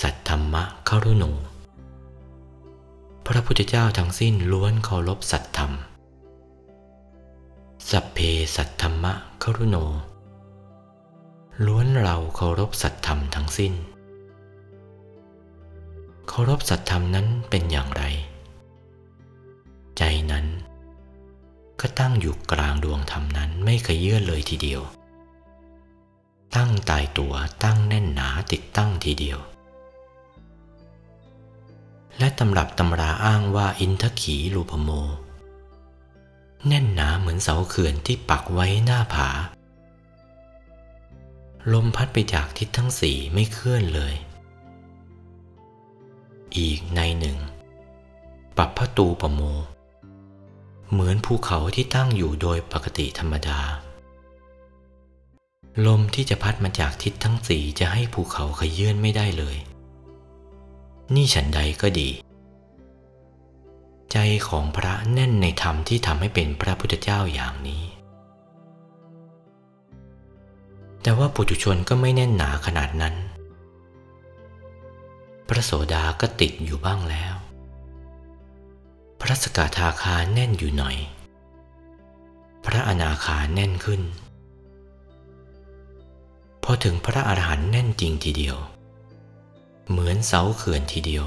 [0.00, 1.24] สัทธรรมะคารุโน
[3.26, 5.72] พระพุทธเจ้าทั้งสิ้นล้วนเคารพสัตธรรม
[7.90, 8.18] สัพเพ
[8.56, 9.76] สัทธรรมะคารุโน
[11.66, 13.72] ล้วนเราเคารพสัตธรรมทั้งสิ้น
[16.28, 18.04] เคารพสัตธรรมนั้นเป็นอย่างไร
[19.98, 20.46] ใจนั้น
[21.80, 24.82] ก็ตั้งอยู่กลางดวงธรรมนั้นไม่เคยเยื่อนเลยทีเดียว
[26.56, 29.38] ตั้งตายตัวตั้งแน่นหนาติดตั้งทีเดียว
[32.18, 34.90] และตำรับตำราอ้างว่าอินทขีรูปโม
[36.66, 39.30] แน่นหนาเหมือนเสาเขื่อนที่ปักไว้หน้าผา
[41.72, 44.14] ลมพัดไปจากทิศทั้งสี่ไม่เคลื่อนเลย
[46.56, 47.38] อีกในหนึ่ง
[48.56, 49.40] ปับพตูปโม
[50.94, 53.60] เหมือนภูเขาที่ตั้งอยู่โดยปกติธรรมดา
[55.86, 59.56] ลมที่จะพัดมาจากทิศทั้งสี่จะให้ภูเขาขยื่นไม่ได้เลย
[61.14, 62.10] นี่ฉันใดก็ดี
[64.12, 64.16] ใจ
[64.48, 67.82] ของพระแน่นในธรรมที่ทำให้เป็นพระพุทธเจ้าอย่างนี้
[71.02, 73.14] แต่ว่าปุถุชนก็ไม่แน่นหนาขนาดนั้น
[75.48, 77.34] พระโสดาก็ติดอยู่บ้างแล้ว
[79.26, 80.96] พระสกทาคาแน่นอยู่หน่อย
[82.64, 84.02] พระอนาคาแน่นขึ้น
[86.62, 88.56] พอถึงพระอรหันต์แน่นจริงทีเดียว
[89.88, 91.26] เหมือนเสาเขื่อนทีเดียว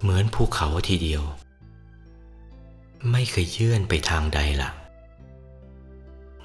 [0.00, 1.22] เหมือนภูเขาทีเดียว
[3.10, 4.70] ไม่เคยเยื่อนไปทางใดละ่ะ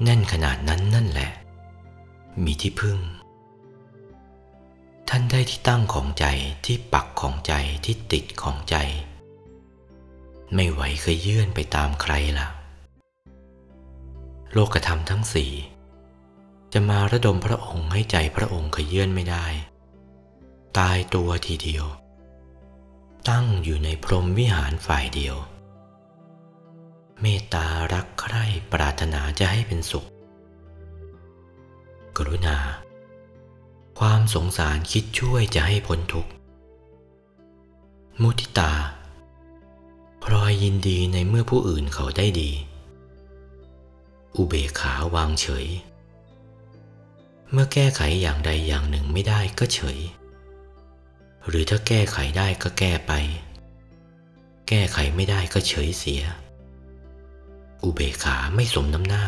[0.04, 1.32] แน่นขนาดนั้นนั่นแหละ
[2.44, 2.98] มีที่พึ่ง
[5.10, 6.26] ท่านได้ที่ตั้งของใจ
[6.66, 7.54] ที่ปักของใจ
[7.86, 8.78] ที่ติดของใจ
[10.56, 12.48] ไม่ไหวเคยเยื่อนไปตามใครละ่ะ
[14.54, 15.54] โลกธรรมทั้งสี่
[16.74, 19.46] จะมาระดมพระองค์ให้ใจพระองค์เคยเยื่อนไม่ได้
[20.78, 21.86] ตายตัวทีเดียว
[23.30, 25.36] ตั้งอยู่ในพรหมวิหารฝ่ายเดียว
[27.22, 30.08] เมตตารักใคร่ปรารถนาจะให้เป็นสุข
[32.18, 32.58] กรุณา
[34.00, 36.32] ความสงสารคิดช่วยจะให้พ้นทุกข์
[38.22, 38.72] มุทิตา
[40.30, 42.52] พลอยยินดีในเมื่อผู้อื่นเขาได้ดี
[44.36, 45.68] อุเบกขาวางเฉย
[47.52, 50.00] เมื่อแก้ไขอย่างใดอย่างหนึ่งไม่ได้ก็เฉย
[51.48, 53.14] หรือถ้าแก้ไขได้ก็แก้ไป
[54.68, 56.24] แก้ไขไม่ได้ก็เฉยเสีย
[57.84, 59.26] อุเบกขาไม่สมน้ำหน้า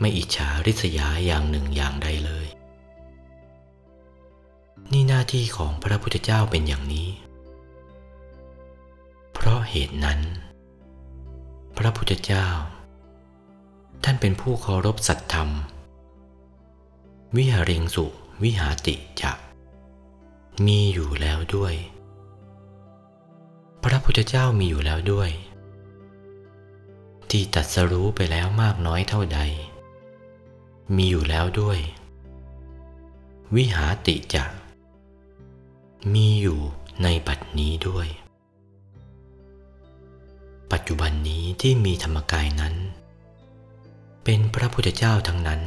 [0.00, 2.46] ไม่อิจฉาริษยาอย่างหนึ่งอย่างใดเลย
[4.92, 7.08] นี่หน้าที่ของพระพุทธเจ้าเป็นอย่างนี้
[9.46, 10.20] เพราะเหตุนั้น
[11.78, 12.46] พระพุทธเจ้า
[14.04, 15.50] ท่านเป็นผู้เคารพสัตธรรม
[17.36, 18.06] วิหาริงสุ
[18.42, 19.32] วิหาติจะ
[20.66, 21.74] มีอยู่แล้วด้วย
[23.84, 25.30] พระพุทธเจ้ามีอยู่แล้วด้วย
[27.30, 29.40] ที่ตัดสรู้ไปแล้วมากน้อยเท่าใด
[30.96, 31.78] มีอยู่แล้วด้วย
[33.56, 34.44] วิหาติจะ
[36.14, 36.60] มีอยู่
[37.02, 38.08] ในบัดนี้ด้วย
[40.72, 42.74] ปัจจุบันนี้ที่มีธรรมกายนั้น
[44.24, 45.62] เป็นพระพุทธเจ้าทั้งนั้น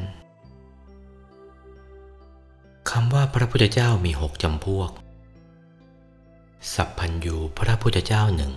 [2.90, 4.92] คำว่าพระพุทธเจ้ามีหกจำพวก
[6.74, 8.54] สัพพัญญูพระพุทธเจ้าหนึ่ง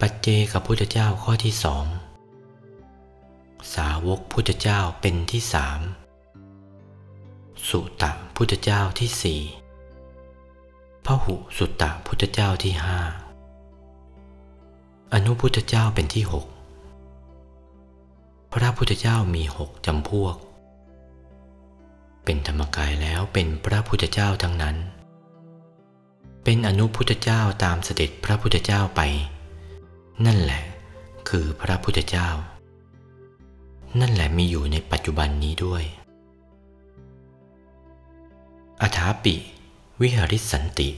[0.00, 1.84] ปัจเจกับพุทธเจ้าข้อที่สอง
[3.74, 5.80] สาวกพุทธเจ้าเป็นที่สาม
[7.68, 9.40] สุตะพุทธเจ้าที่สี่
[11.06, 12.98] พหุสุตตะพุทธเจ้าที่ห้า
[15.14, 16.46] อนุพุทธเจ้าเป็นที่หก
[18.52, 20.36] พระพุทธเจ้ามีหกจำพวก
[22.24, 24.76] เป็นธรรมกายแล้วเป็นพระพุทธเจ้าทั้งนั้น
[26.44, 29.00] เป็นอนุพุทธเจ้าตามเสด็จพระพุทธเจ้าไป
[30.26, 30.62] นั่นแหละ
[31.28, 32.28] คือพระพุทธเจ้า
[34.00, 35.84] นั่นแหละมีอยู่ในปัจจุบันนี้ด้วย
[38.82, 39.34] อถาปิ
[40.00, 40.88] วิหาริสันติ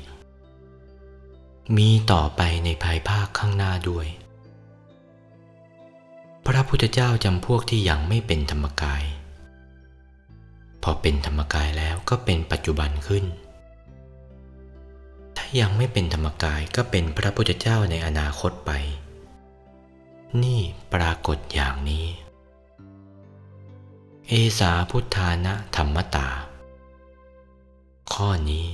[1.76, 4.06] มีต่อไปในภายภาคข้างหน้าด้วย
[6.46, 9.04] พระพุทธเจ้าจำพวกที่ยังไม่เป็นธรรมกาย
[10.82, 13.24] พอเป็นธรรมกายแล้วก็เป็นปัจจุบันขึ้น
[15.36, 18.70] ถ้ายังไม่เป็นธรรมกายก็เป็นพระพุทธเจ้าในอนาคตไป
[20.42, 20.60] นี่
[20.92, 22.06] ปรากฏอย่างนี้
[24.28, 26.28] เอสาพุทธานะธรรมตา
[28.14, 28.66] ข้อนี้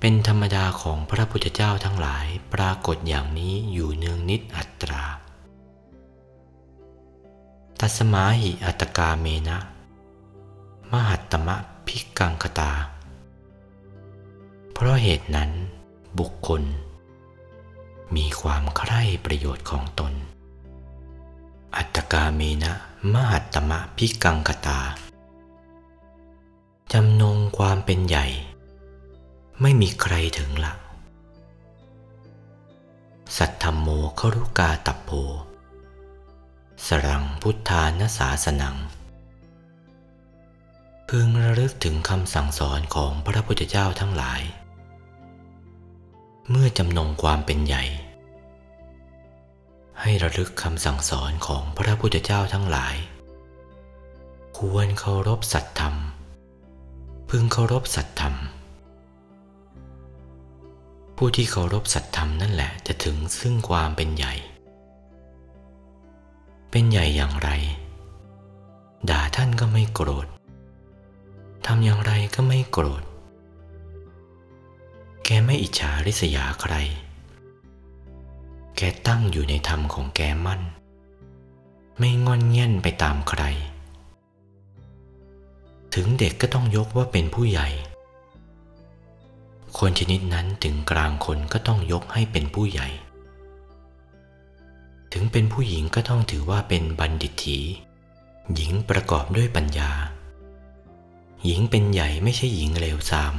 [0.00, 5.04] เป็นธรรมดาของพระพุทธเจ้าทั้งหลายปรากฏอย่างนี้อยู่เนืองนิดอัตรา
[7.80, 9.58] ตัสมาหิอัตกาเมนะ
[10.92, 12.72] มหัตตมะพิกังคตา
[14.72, 15.50] เพราะเหตุนั้น
[16.18, 16.62] บุคคล
[18.16, 20.12] มีความใคร่ประโยชน์ของตน
[21.76, 22.72] อัตกาเมนะ
[23.12, 24.80] มหัตตมะพิกังคตา
[26.92, 28.26] จำนงความเป็นใหญ่
[29.62, 30.72] ไม่มีใครถึงละ
[33.36, 33.88] สัทธรรมโม
[34.20, 35.10] ครุกาตับโพ
[36.86, 38.76] สรังพุทธานาสาสนัง
[41.08, 44.42] พึงระลึกถึงคำสั่งสอนของพระพุทธเจ้าทั้งหลาย
[46.50, 47.84] เมื่อจำนงความเป็นใหญ่
[50.00, 52.94] ให้ระลึกคำสั่งสอนของพระพุทธเจ้าทั้งหลาย
[54.58, 55.94] ควรเคารพสัตธรรม
[57.30, 58.36] พึงเคารพสัตธรรม
[61.22, 64.34] ผู้ที่เคารพสัตธรรมนั่นแหละจะถึงซึ่งความเป็นใหญ่
[66.70, 67.50] เป็นใหญ่อย่างไร
[69.10, 70.26] ด่าท่านก็ไม่โกรธ
[71.66, 73.02] ทำอย่างไรก็ไม่โกรธ
[75.24, 76.74] แกไม่อิจฉาริษยาใคร
[78.76, 80.60] แกตั้งอยู่ในธรรมของแกมั่น
[81.98, 83.42] ไม่งอนเงี่ยนไปตามใคร
[85.94, 87.70] ถึงเด็กก็ต้องยกว่าเป็นผู้ใหญ่
[89.78, 92.88] คนชนิดนั้นถึงกลางคนก็ต้องยกให้เป็นผู้ใหญ่
[95.12, 97.58] ถึงเป็นผู้หญิงก็ต้องถือว่าเป็นบัณฑิตถี
[98.54, 99.90] หญิงประกอบด้วยปัญญา
[101.44, 103.34] หญิงเป็นใหญ่ไม่ใช่หญิงเลวทราม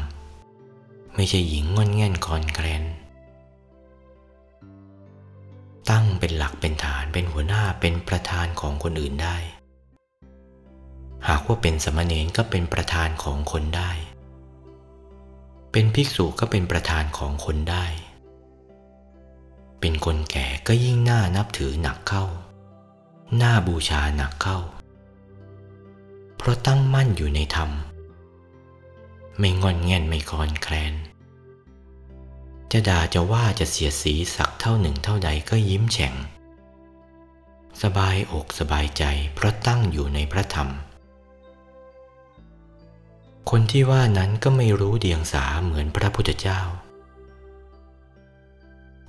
[1.16, 2.84] ไม่ใช่หญิงงอนแง่นคอนแคลน
[5.90, 9.38] ตั้งเป็นหลักเป็นฐานเป็นหัวหน้าเป็นประธานของคนอื่นได้
[11.28, 13.92] หากว่าเป็นสมณเณรก็เป็นประธานของคนได้
[15.72, 17.86] เป็นภิกษุก็เป็นประธานของคนได้
[19.80, 22.26] เป็นคนแก่ก็ยิ่งน่านับถือหนักเข้า
[23.42, 24.60] น่าบูชาหนักเข้า
[26.38, 27.70] เพราะตั้งมั่นอยู่ในธรรม
[29.40, 30.94] ไม่งอนแง่นไม่คอนแคลน
[32.72, 36.14] จะด่าจะว่าจะเสียสีสักเท่าหนึ่งเท่าใดก็ยิ้มแฉ่ง
[37.82, 39.04] สบายอกสบายใจ
[39.36, 40.70] เพราะตั้งอยู่ในพระธรรม
[43.50, 46.60] คนที่ว่านั้นก็ไม่รู้เดียงสาเหมือนพระพุทธเจ้า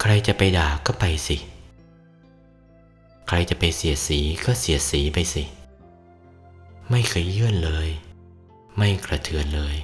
[0.01, 1.37] ใครจะไปด่าก็ไปสิ
[3.29, 5.45] ใครจะไปเสียสีก็เสียสีไปสิ
[6.91, 7.89] ไม่เคยเยื่อนเลย
[8.77, 9.77] ไม่กระเทือนเลย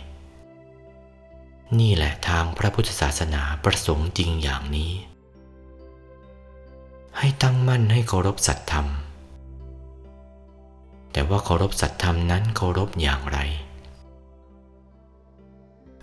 [1.78, 4.92] นี่แหละทางพระพุทธศาสนาประสงค์จริงอย่างนี้
[7.18, 8.86] ให้ตั้งมั่นให้เคารพสัตธรรม
[11.12, 13.38] แต่ว่าเคารพสัตธรรมนั้นเคารพอย่างไร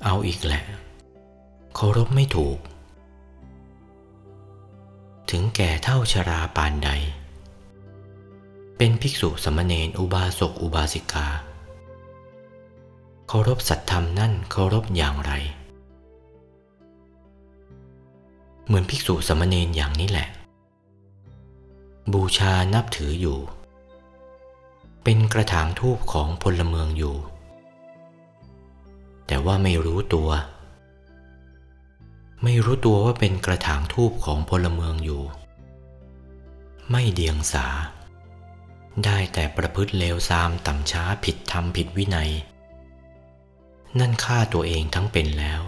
[0.04, 0.64] เอาอีกแหละ
[1.76, 2.58] เคารพไม่ถูก
[5.30, 6.90] ถึงแก่เท่าชราปานใด
[8.78, 11.28] เป็นภิกษุสมณเณรอุบาสกอุบาสิกา
[13.28, 15.32] เคารพสัตธรรมนั่นเคารพอย่างไร
[18.66, 20.28] เหมือนภิกษุสมณเณรอย่างนี้แหละ
[22.14, 23.40] บูชานับถืออยู่
[25.04, 27.16] เป็นกระถางทูปของพลเมืองอยู่
[29.28, 30.30] แต่ว่าไม่รู้ตัว
[32.44, 35.24] ไม่รู้ตัวว่าเป็นกระถางทูปของพลเมืองอยู่
[36.92, 37.68] ไม่เดียงสา
[39.06, 42.32] ได้แต่ประพฤติเลวทรามต่ำช้าผิดธรรมผิดวินัย
[44.00, 45.62] นั่นฆ่าตัวเองทั้งเป็นแล้ว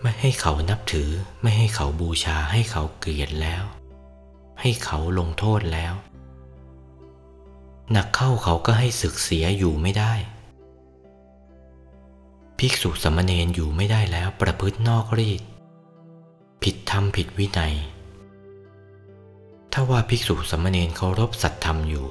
[0.00, 1.10] ไม่ให้เขานับถือ
[1.42, 3.64] ไม่ให้เขาบูชาให้เขาเกลียดแล้ว
[4.60, 5.94] ให้เขาลงโทษแล้ว
[7.92, 10.12] หนักเข้าเขาก็ให้ศึกเสียอยู่ไม่ได้
[12.64, 15.42] ภิกษุสมณเณรอยู่ไม่ได้แล้วประพฤตินอกรีด
[16.62, 17.74] ผิดธรรมผิดวินัย
[19.72, 22.06] ถ้าว่าภิกษุสมณเณรเคารพสัตธรรมอยู่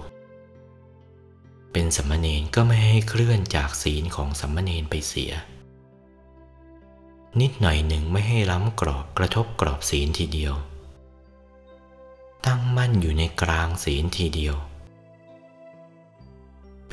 [1.72, 5.32] เป็นสมณเณรก็ไม่ให้เคลื่อนจากศีลของสมณเณรไปเสีย
[7.42, 10.54] นิดหน่อยหนึ่งไม่ให้ล้ำกรอบกระทบกรอบศีลทีเดียว
[12.46, 14.58] ตั้งมั่นอยู่ในกลางศีลทีเดียว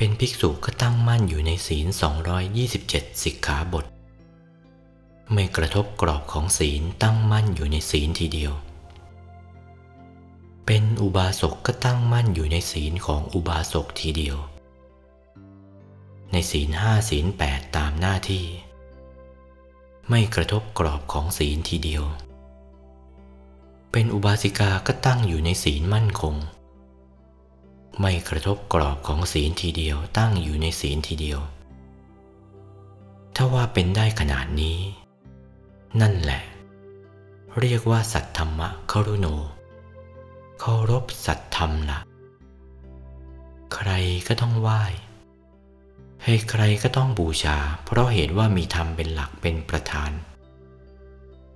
[0.01, 1.87] เป็นภิกษุก็ตั้งมั่นอยู่ในศีล
[2.55, 3.85] 227 สิกขาบท
[5.33, 8.53] ไม่กระทบกรอบของศีลตั้งมั่นอยู่ในศีลทีเดียว
[10.65, 14.37] เป็นอุบาสกก็ตั้งมั่นอยู่ในศีลของอุบาสกทีเดียว
[16.31, 18.45] ในศีลห้าศีลแปดตามหน้าที่
[20.09, 22.03] ไม่กระทบกรอบของศีลทีเดียว
[23.91, 26.35] เป็นอุบาสิกาก็ตั้งอยู่ในศีลมั่นคง
[27.99, 31.39] ไม่กระทบกรอบของศีลทีเดียวตั้งอยู่ในศีลทีเดียว
[33.35, 34.79] ถ้าว่าเป็นได้ขนาดนี้
[36.01, 36.41] นั่นแหละ
[37.59, 39.27] เรียกว่าสัตธรรมะคารุโน
[40.59, 41.99] เคารพสัตธรรมละ่ะ
[43.73, 43.91] ใคร
[44.27, 44.83] ก็ต้องไหว้
[46.23, 50.11] ให้ใครก็ต้องบูชา เพราะเหตุว่ามีธรรมเป็นหลักเป็นประธาน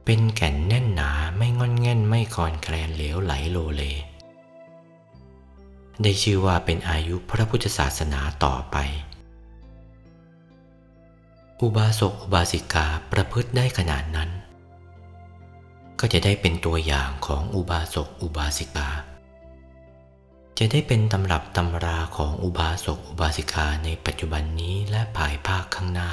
[0.06, 3.84] เป็นแก่นแน่นหนาไม่งอนแง่นไม่คลอนแคลนเหลวไหลโลเล
[6.02, 8.78] ได้ชื่อว่าเป็นอายุพระพุทธศาสนาต่อไป
[11.62, 14.30] อุบาสกอุบาสิกาประพฤติได้ขนาดนั้น
[16.00, 18.90] ก็จะได้เป็นตัวอย่างของอุบาสกอุบาสิกา
[20.58, 26.10] จะได้เป็นตำรับตำราของอุบาสกอุบาสิกาในปัจจุบันนี้และภายภาคข้างหน้า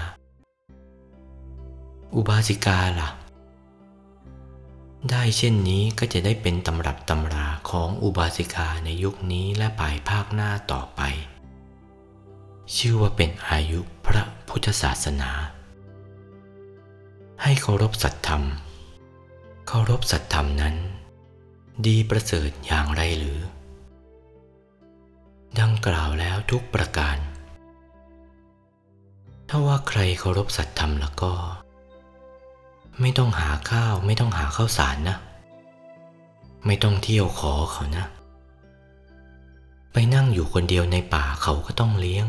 [2.17, 3.09] อุบาสิกาล่ะ
[5.09, 11.01] ได้เช่นนี้ก็จะได้เป็นตำรับตำราของอุบาสิกาในยุคนี้และภายภาคหน้าต่อไป
[12.77, 15.31] ชื่อว่าเป็นอายุพระพุทธศาสนา
[17.43, 18.45] ให้เคารพสัตธรรม
[19.69, 20.77] เคารพสัตธรรมนั้น
[21.87, 23.41] ดีประเสริฐอย่างไรหรือ
[25.61, 27.17] ดังกล่าวแล้วทุกประการ
[29.49, 31.33] ถ้าว่าใครเคารพสัตธรรมแล้วก็
[33.01, 35.17] ไม่ต้องหาข้าว ไม่ต้องหาข้าวสารนะ
[36.67, 38.07] ไม่ต้องเที่ยวขอเขานะ
[39.93, 42.27] ไปนั่งอยู่คนเดียวในป่าเขาก็ต้องเลี้ยง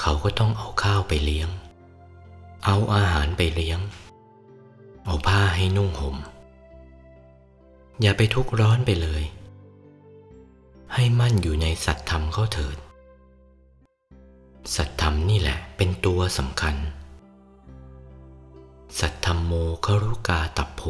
[0.00, 1.48] เขาก็ต้องเอาข้าวไปเลี้ยง
[2.64, 3.80] เอาอาหารไปเลี้ยง
[5.06, 6.16] เอาผ้าให้นุ่งห่ม
[8.00, 9.22] อย่าไปทุกข์ร้อนไปเลย
[10.94, 12.76] ให้มั่นอยู่ในสัตธรรมเขาเถิด
[14.74, 16.74] สัตธรรมนี่แหละเป็นตัวสำคัญ
[18.98, 19.52] สัตธรรมโม
[19.86, 20.82] ครุกาตับโพ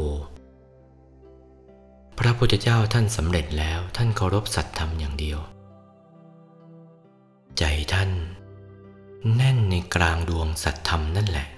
[2.19, 5.41] พระพุทธเจ้าท่านสำเร็จแล้วท่านเคารพสัตธรรมอย่างเดียว
[7.59, 8.11] ใจท่าน
[9.35, 11.49] แน่นในกลางดวงสัตธรรมนั่นแหละ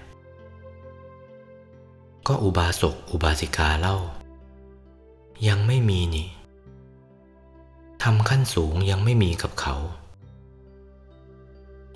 [2.27, 3.97] ก็อุบาสกอุบาสิกาเล่า
[5.47, 6.27] ยังไม่มีนี่
[8.03, 9.75] ทำขั้นสูงยังไม่มีกับเขา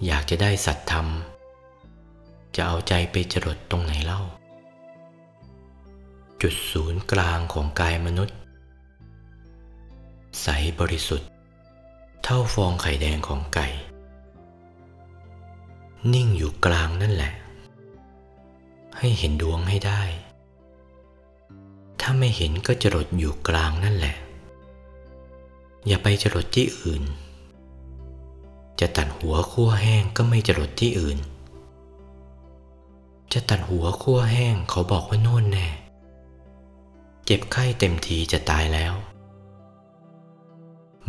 [0.06, 1.08] อยากจะได้สัตธรรม
[2.60, 4.22] จะเอาใจไปจรดตรงไหนเล่า
[6.42, 8.38] จุดศูนย์กลางของกายมนุษย์
[10.42, 10.48] ใส
[10.80, 11.30] บริสุทธิ์
[12.24, 13.68] เท่าฟองไข่แดงของไก่
[16.14, 17.34] นิ่งอยู่กลางนั่นแหละ
[18.98, 20.02] ให้เห็นดวงให้ได้
[22.00, 24.16] ถ้าไม่เห็นก็จรดอยู่กลางนั่นแหละ
[25.88, 27.04] อย่าไปจรดที่อื่น
[28.80, 31.20] จะตัดหัวคั่วแห้งก็ไม่จรดที่อื่น
[33.34, 35.68] จะตัดหัวคั่วแห้งเขาบอกว่าโน่นแน่
[37.26, 38.94] เจ็บไข้เต็มทีจะตายแล้ว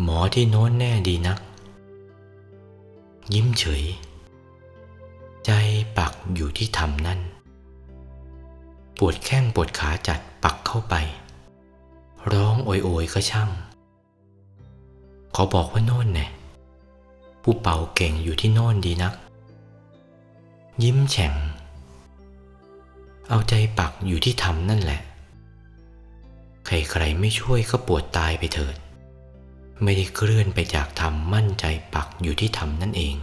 [0.03, 1.39] หมอที่โน้นแน่ดีนัก
[3.35, 3.85] ยิ้มเฉย
[5.45, 5.51] ใจ
[5.99, 7.21] ปักอยู่ที่ธรรมนั่น
[8.99, 10.95] ปวดแข้งปวดขาจัดปักเข้าไป
[12.33, 13.51] ร้องโอยโอยก็ช่าง
[15.33, 16.27] เขาบอกว่าโน่นแน่
[17.43, 19.14] ผู้เป่าเก่งอยู่ที่โน่นดีนัก
[20.83, 21.35] ยิ้มแฉ่ง
[23.29, 25.01] เอาใจปักอยู่ที่ธรรมนั่นแหละ
[26.66, 28.76] ใครๆไม่ช่วยก็ปวดตายไปเถิด
[29.83, 31.64] ไม่ได้เคลื่อนไปจากธรรมมั่นใจ
[31.95, 33.16] ปักอยู่ที่ธรรมนั่นเอง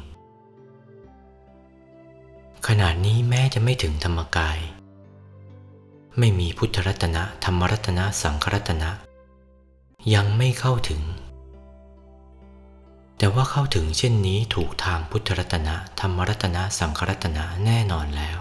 [2.68, 4.60] ขนาดนี้แม้จะไม่ถึงธรรมกาย
[6.20, 8.89] ไม่มีพุทธรัตนะธรรมรัตนะสังครัตนะ
[10.14, 11.01] ยังไม่เข้าถึง
[13.18, 18.39] แต่ว่าเข้าถึงเช่นนี้ถูกทางพุทธรัตนะธรรมรัตนะสังครัตนะแน่นอนแล้ว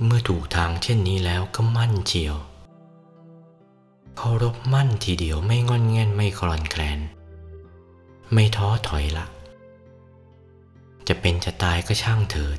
[0.00, 2.36] เมื่อถูกทางเช่นนี้แล้วก็มั่นเจียว
[4.16, 6.98] เคารพมั่นทีเดียวไม่งอนแง่นไม่คลอนแคลน
[8.32, 9.26] ไม่ท้อถอยละ
[11.08, 12.58] จะเป็นจะตายก็ช่างเถิด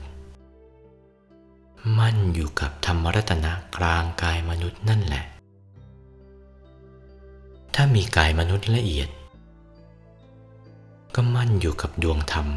[1.97, 5.23] มั่นอยู่กับธรรมรัตนะกลางกายมนุษย์นั่นแหละ
[7.75, 9.09] ถ้ามีกายมนุษย์ละเอียด
[11.15, 12.47] ก็มั่นอยู่กับดวงธรรม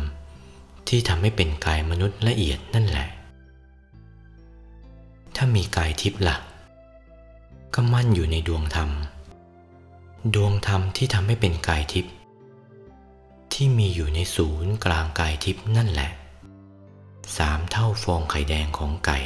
[0.89, 3.09] ที่ทำให้เป็นกายมนุษย์ละเอียดนั่นแหละ
[5.37, 6.37] ถ้ามีกายทิพย์ละ่ะ
[7.74, 8.91] ก็มั่นอยู่ในดวงธรรม
[10.34, 12.12] ดวงธรรมที่ทำให้เป็นกายทิพย์
[13.53, 16.11] ที่มีอยู่ในศูนย์กลางกายทิพย์นั่นแหละ
[17.37, 19.18] สามเท่าฟองไข่แดงของไก่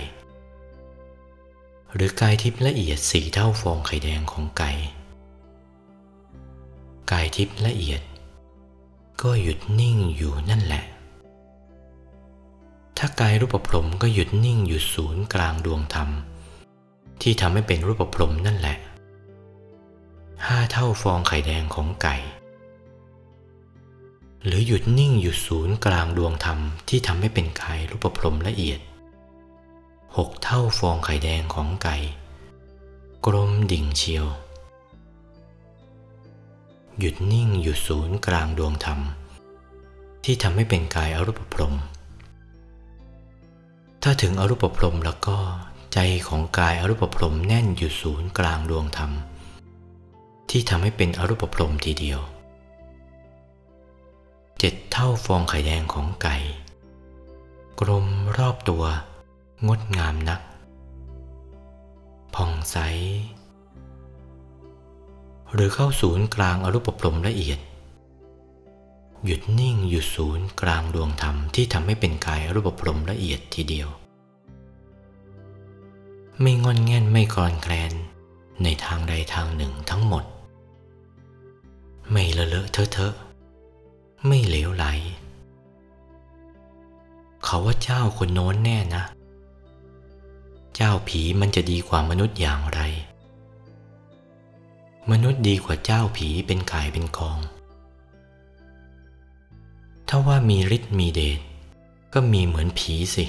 [1.94, 4.70] หรือกายทิพย์ละเอียดสี่เท่าฟองไข่แดงของไก่
[7.10, 8.02] กายทิพย์ละเอียด
[9.22, 10.84] ก็หยุดนิ่งอยู่นั่นแหละ
[12.98, 16.08] ถ้ากายรูปพรหมก็หยุดนิ่งอยู่ศูนย์กลางดวงธรรม
[17.22, 18.76] ที่ทำให้เป็นรูปพรหมนั่นแหละ
[20.46, 22.16] ห้าเท่าฟองไข่แดงของไก่
[24.44, 28.80] หรือหยุดนิ่งอยู่ศูนย์กลางดวงธรรมที่ทำให้เป็นกายรูปพรหมละเอียด
[30.16, 31.96] หกเท่าฟองไข่แดงของไก่
[33.26, 34.26] กลมดิ่งเชียว
[36.98, 39.00] หยุดนิ่งอยู่ศูนย์กลางดวงธรรม
[40.24, 41.74] ที่ทำให้เป็นกายอรูปพรหม
[44.02, 45.38] ถ้าถึงอรูปพรหมแล้วก็
[45.94, 45.98] ใจ
[46.28, 49.10] ของกายอรูปพรหมแน่นอยู่ศูนย์กลางดวงธรรม
[50.50, 52.20] ที่ทำให้เป็นอรูปพรหมทีเดียว
[54.58, 56.36] เจ็ดเท่าฟองไข่แดงของไก่
[57.80, 58.06] กลม
[58.38, 58.84] รอบตัว
[59.66, 60.40] งดงามนัก
[62.34, 62.76] ผ่องใส
[65.52, 67.58] หรือเข้าศูนย์กลางอรูปพรหมละเอียด
[69.24, 73.88] หยุดนิ่งอยู่ศูนย์กลางดวงธรรมที่ทำให้เป็นกายรูปพรหมละเอียดทีเดียว
[76.40, 77.92] ไม่งอนแง่นไม่กรอนแคลน
[78.62, 80.24] ในทางใดทางหนึ่งทั้งหมด
[82.10, 83.14] ไม่ละเลอะเทอะเทอะ
[84.26, 84.84] ไม่เหลวไหล
[87.44, 89.04] เขาว่าเจ้าคนโน้นแน่นะ
[90.76, 92.80] เจ้าผีมันจะดีกว่ามนุษย์อย่างไร
[95.10, 97.38] มนุษย์ดีกว่าเจ้าผีเป็นกายเป็นกอง
[100.12, 101.40] ถ้าว่ามีฤทธิ์มีเดช
[102.14, 103.26] ก็มีเหมือนผีสิ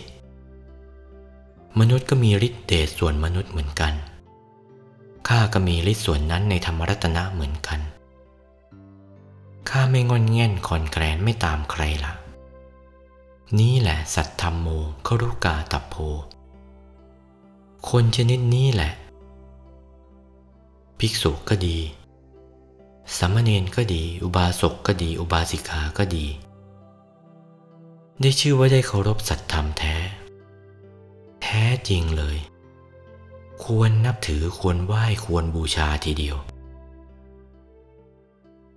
[1.79, 3.93] มนุษย์ก็มีฤทธิ์เดชส่วนมนุษย์เหมือนกัน
[5.27, 7.79] ข้าก็มีฤทธิ์ส่วนนั้นในธรรมรัตนะเหมือนกัน
[9.69, 12.13] ข้าไม่งอนแง่นคอนแกรนไม่ตามใครละ
[13.59, 14.67] นี่แหละสัตธรรมโม
[15.07, 15.95] ครุกาตับโพ
[17.89, 18.91] คนชนิดนี้แหละ
[20.99, 21.77] ภิกษุก็ดี
[23.17, 26.27] สามเณรก็ดี อุบาสกก็ดี อุบาสิกาก็ดี
[28.21, 29.95] ได้ชื่อว่าได้เคารพสัตธรรมแท้
[31.43, 32.37] แท้จริงเลย
[33.63, 36.37] ควรนับถือควรไหว้ควรบูชาทีเดียว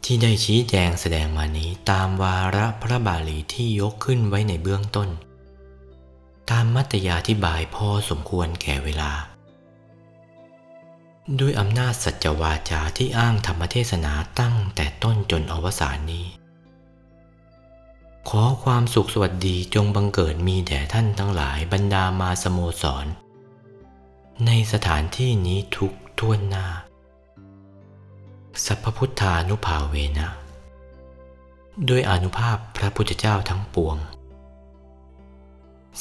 [0.05, 5.09] ที่ได้ชี้แจงแสดงมานี้ตามวาระพระบาลีที่ยกขึ้นไว้ในเบื้องต้น
[6.51, 9.13] ตามมัตยาธิบายพอสมควรแก่เวลา
[11.41, 16.27] ด้วยอำนาจสัจวาจาที่อ้างธรรมเทศนาตั้งแต่ต้นจนอวสานนี้
[18.43, 23.07] อความสุขสวัสดีจงบังเกิดมีแด่ท่านทั้งหลายบรรดามาสโมสร
[24.47, 26.67] ในสถานที่นี้ทุกท่วนหน้า
[28.65, 30.29] สัพพุทธานุภาเวนะ
[31.89, 33.97] ด้วยอนุภาพพระพุทธเจ้าทั้งปวง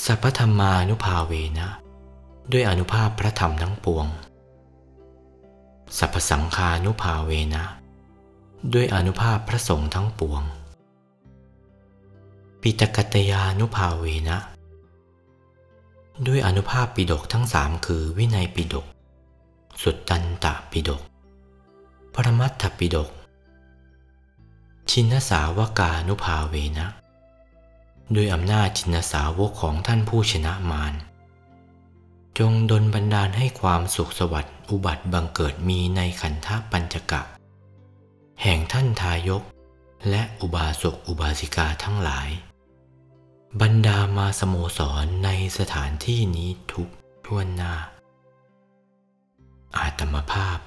[0.06, 1.68] สัพพธรรมานุภาเวนะ
[2.52, 4.06] ด้วยอนุภาพพระธรรมทั้งปวง
[5.98, 7.64] สัพพสังฆานุภาเวนะ
[8.74, 10.44] ด้วยอนุภาพพระสงฆ์ทั้งปวง
[12.68, 14.38] ปิตกัตยานุภาเวนะ
[16.28, 18.86] ด้วยอนุภาพปิดกทั้งสามคือวินัยปิดก
[19.82, 21.02] สุตตันตปิดก
[22.14, 23.10] ปรมัตถปิดก
[24.90, 26.88] ชินสาวกานุภาเวนะ
[28.16, 30.94] ด้วยอำนาจชินสาวกของท่านผู้ชนะมาร
[32.40, 37.22] จงดลบันดาลให้ความสุขสวัสดิ์อุบัติบังเกิดมีในขันธปัญจกะ
[38.42, 39.44] แห่งท่านทายก
[40.10, 42.30] และอุบาสกอุบาสิกาทั้งหลาย
[43.62, 46.90] บรรดามาสโมสรในสถานที่นี้ทุก
[47.26, 47.74] ทวนหน้า
[49.78, 50.60] อาตมภาพ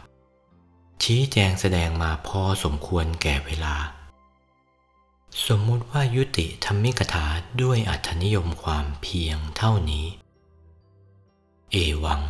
[1.02, 3.76] ชี้แจงแสดงมาพอสมควรแก่เวลา
[5.46, 7.26] สมมุติว่ายุติธรรมิกถา
[7.62, 10.06] ด้วยอัธนิยมความเพียงเท่านี้
[11.72, 12.22] เอวัง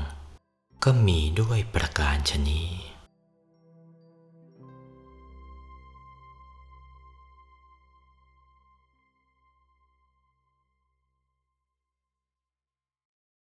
[0.85, 2.86] ก็มีด้วยประการชนี้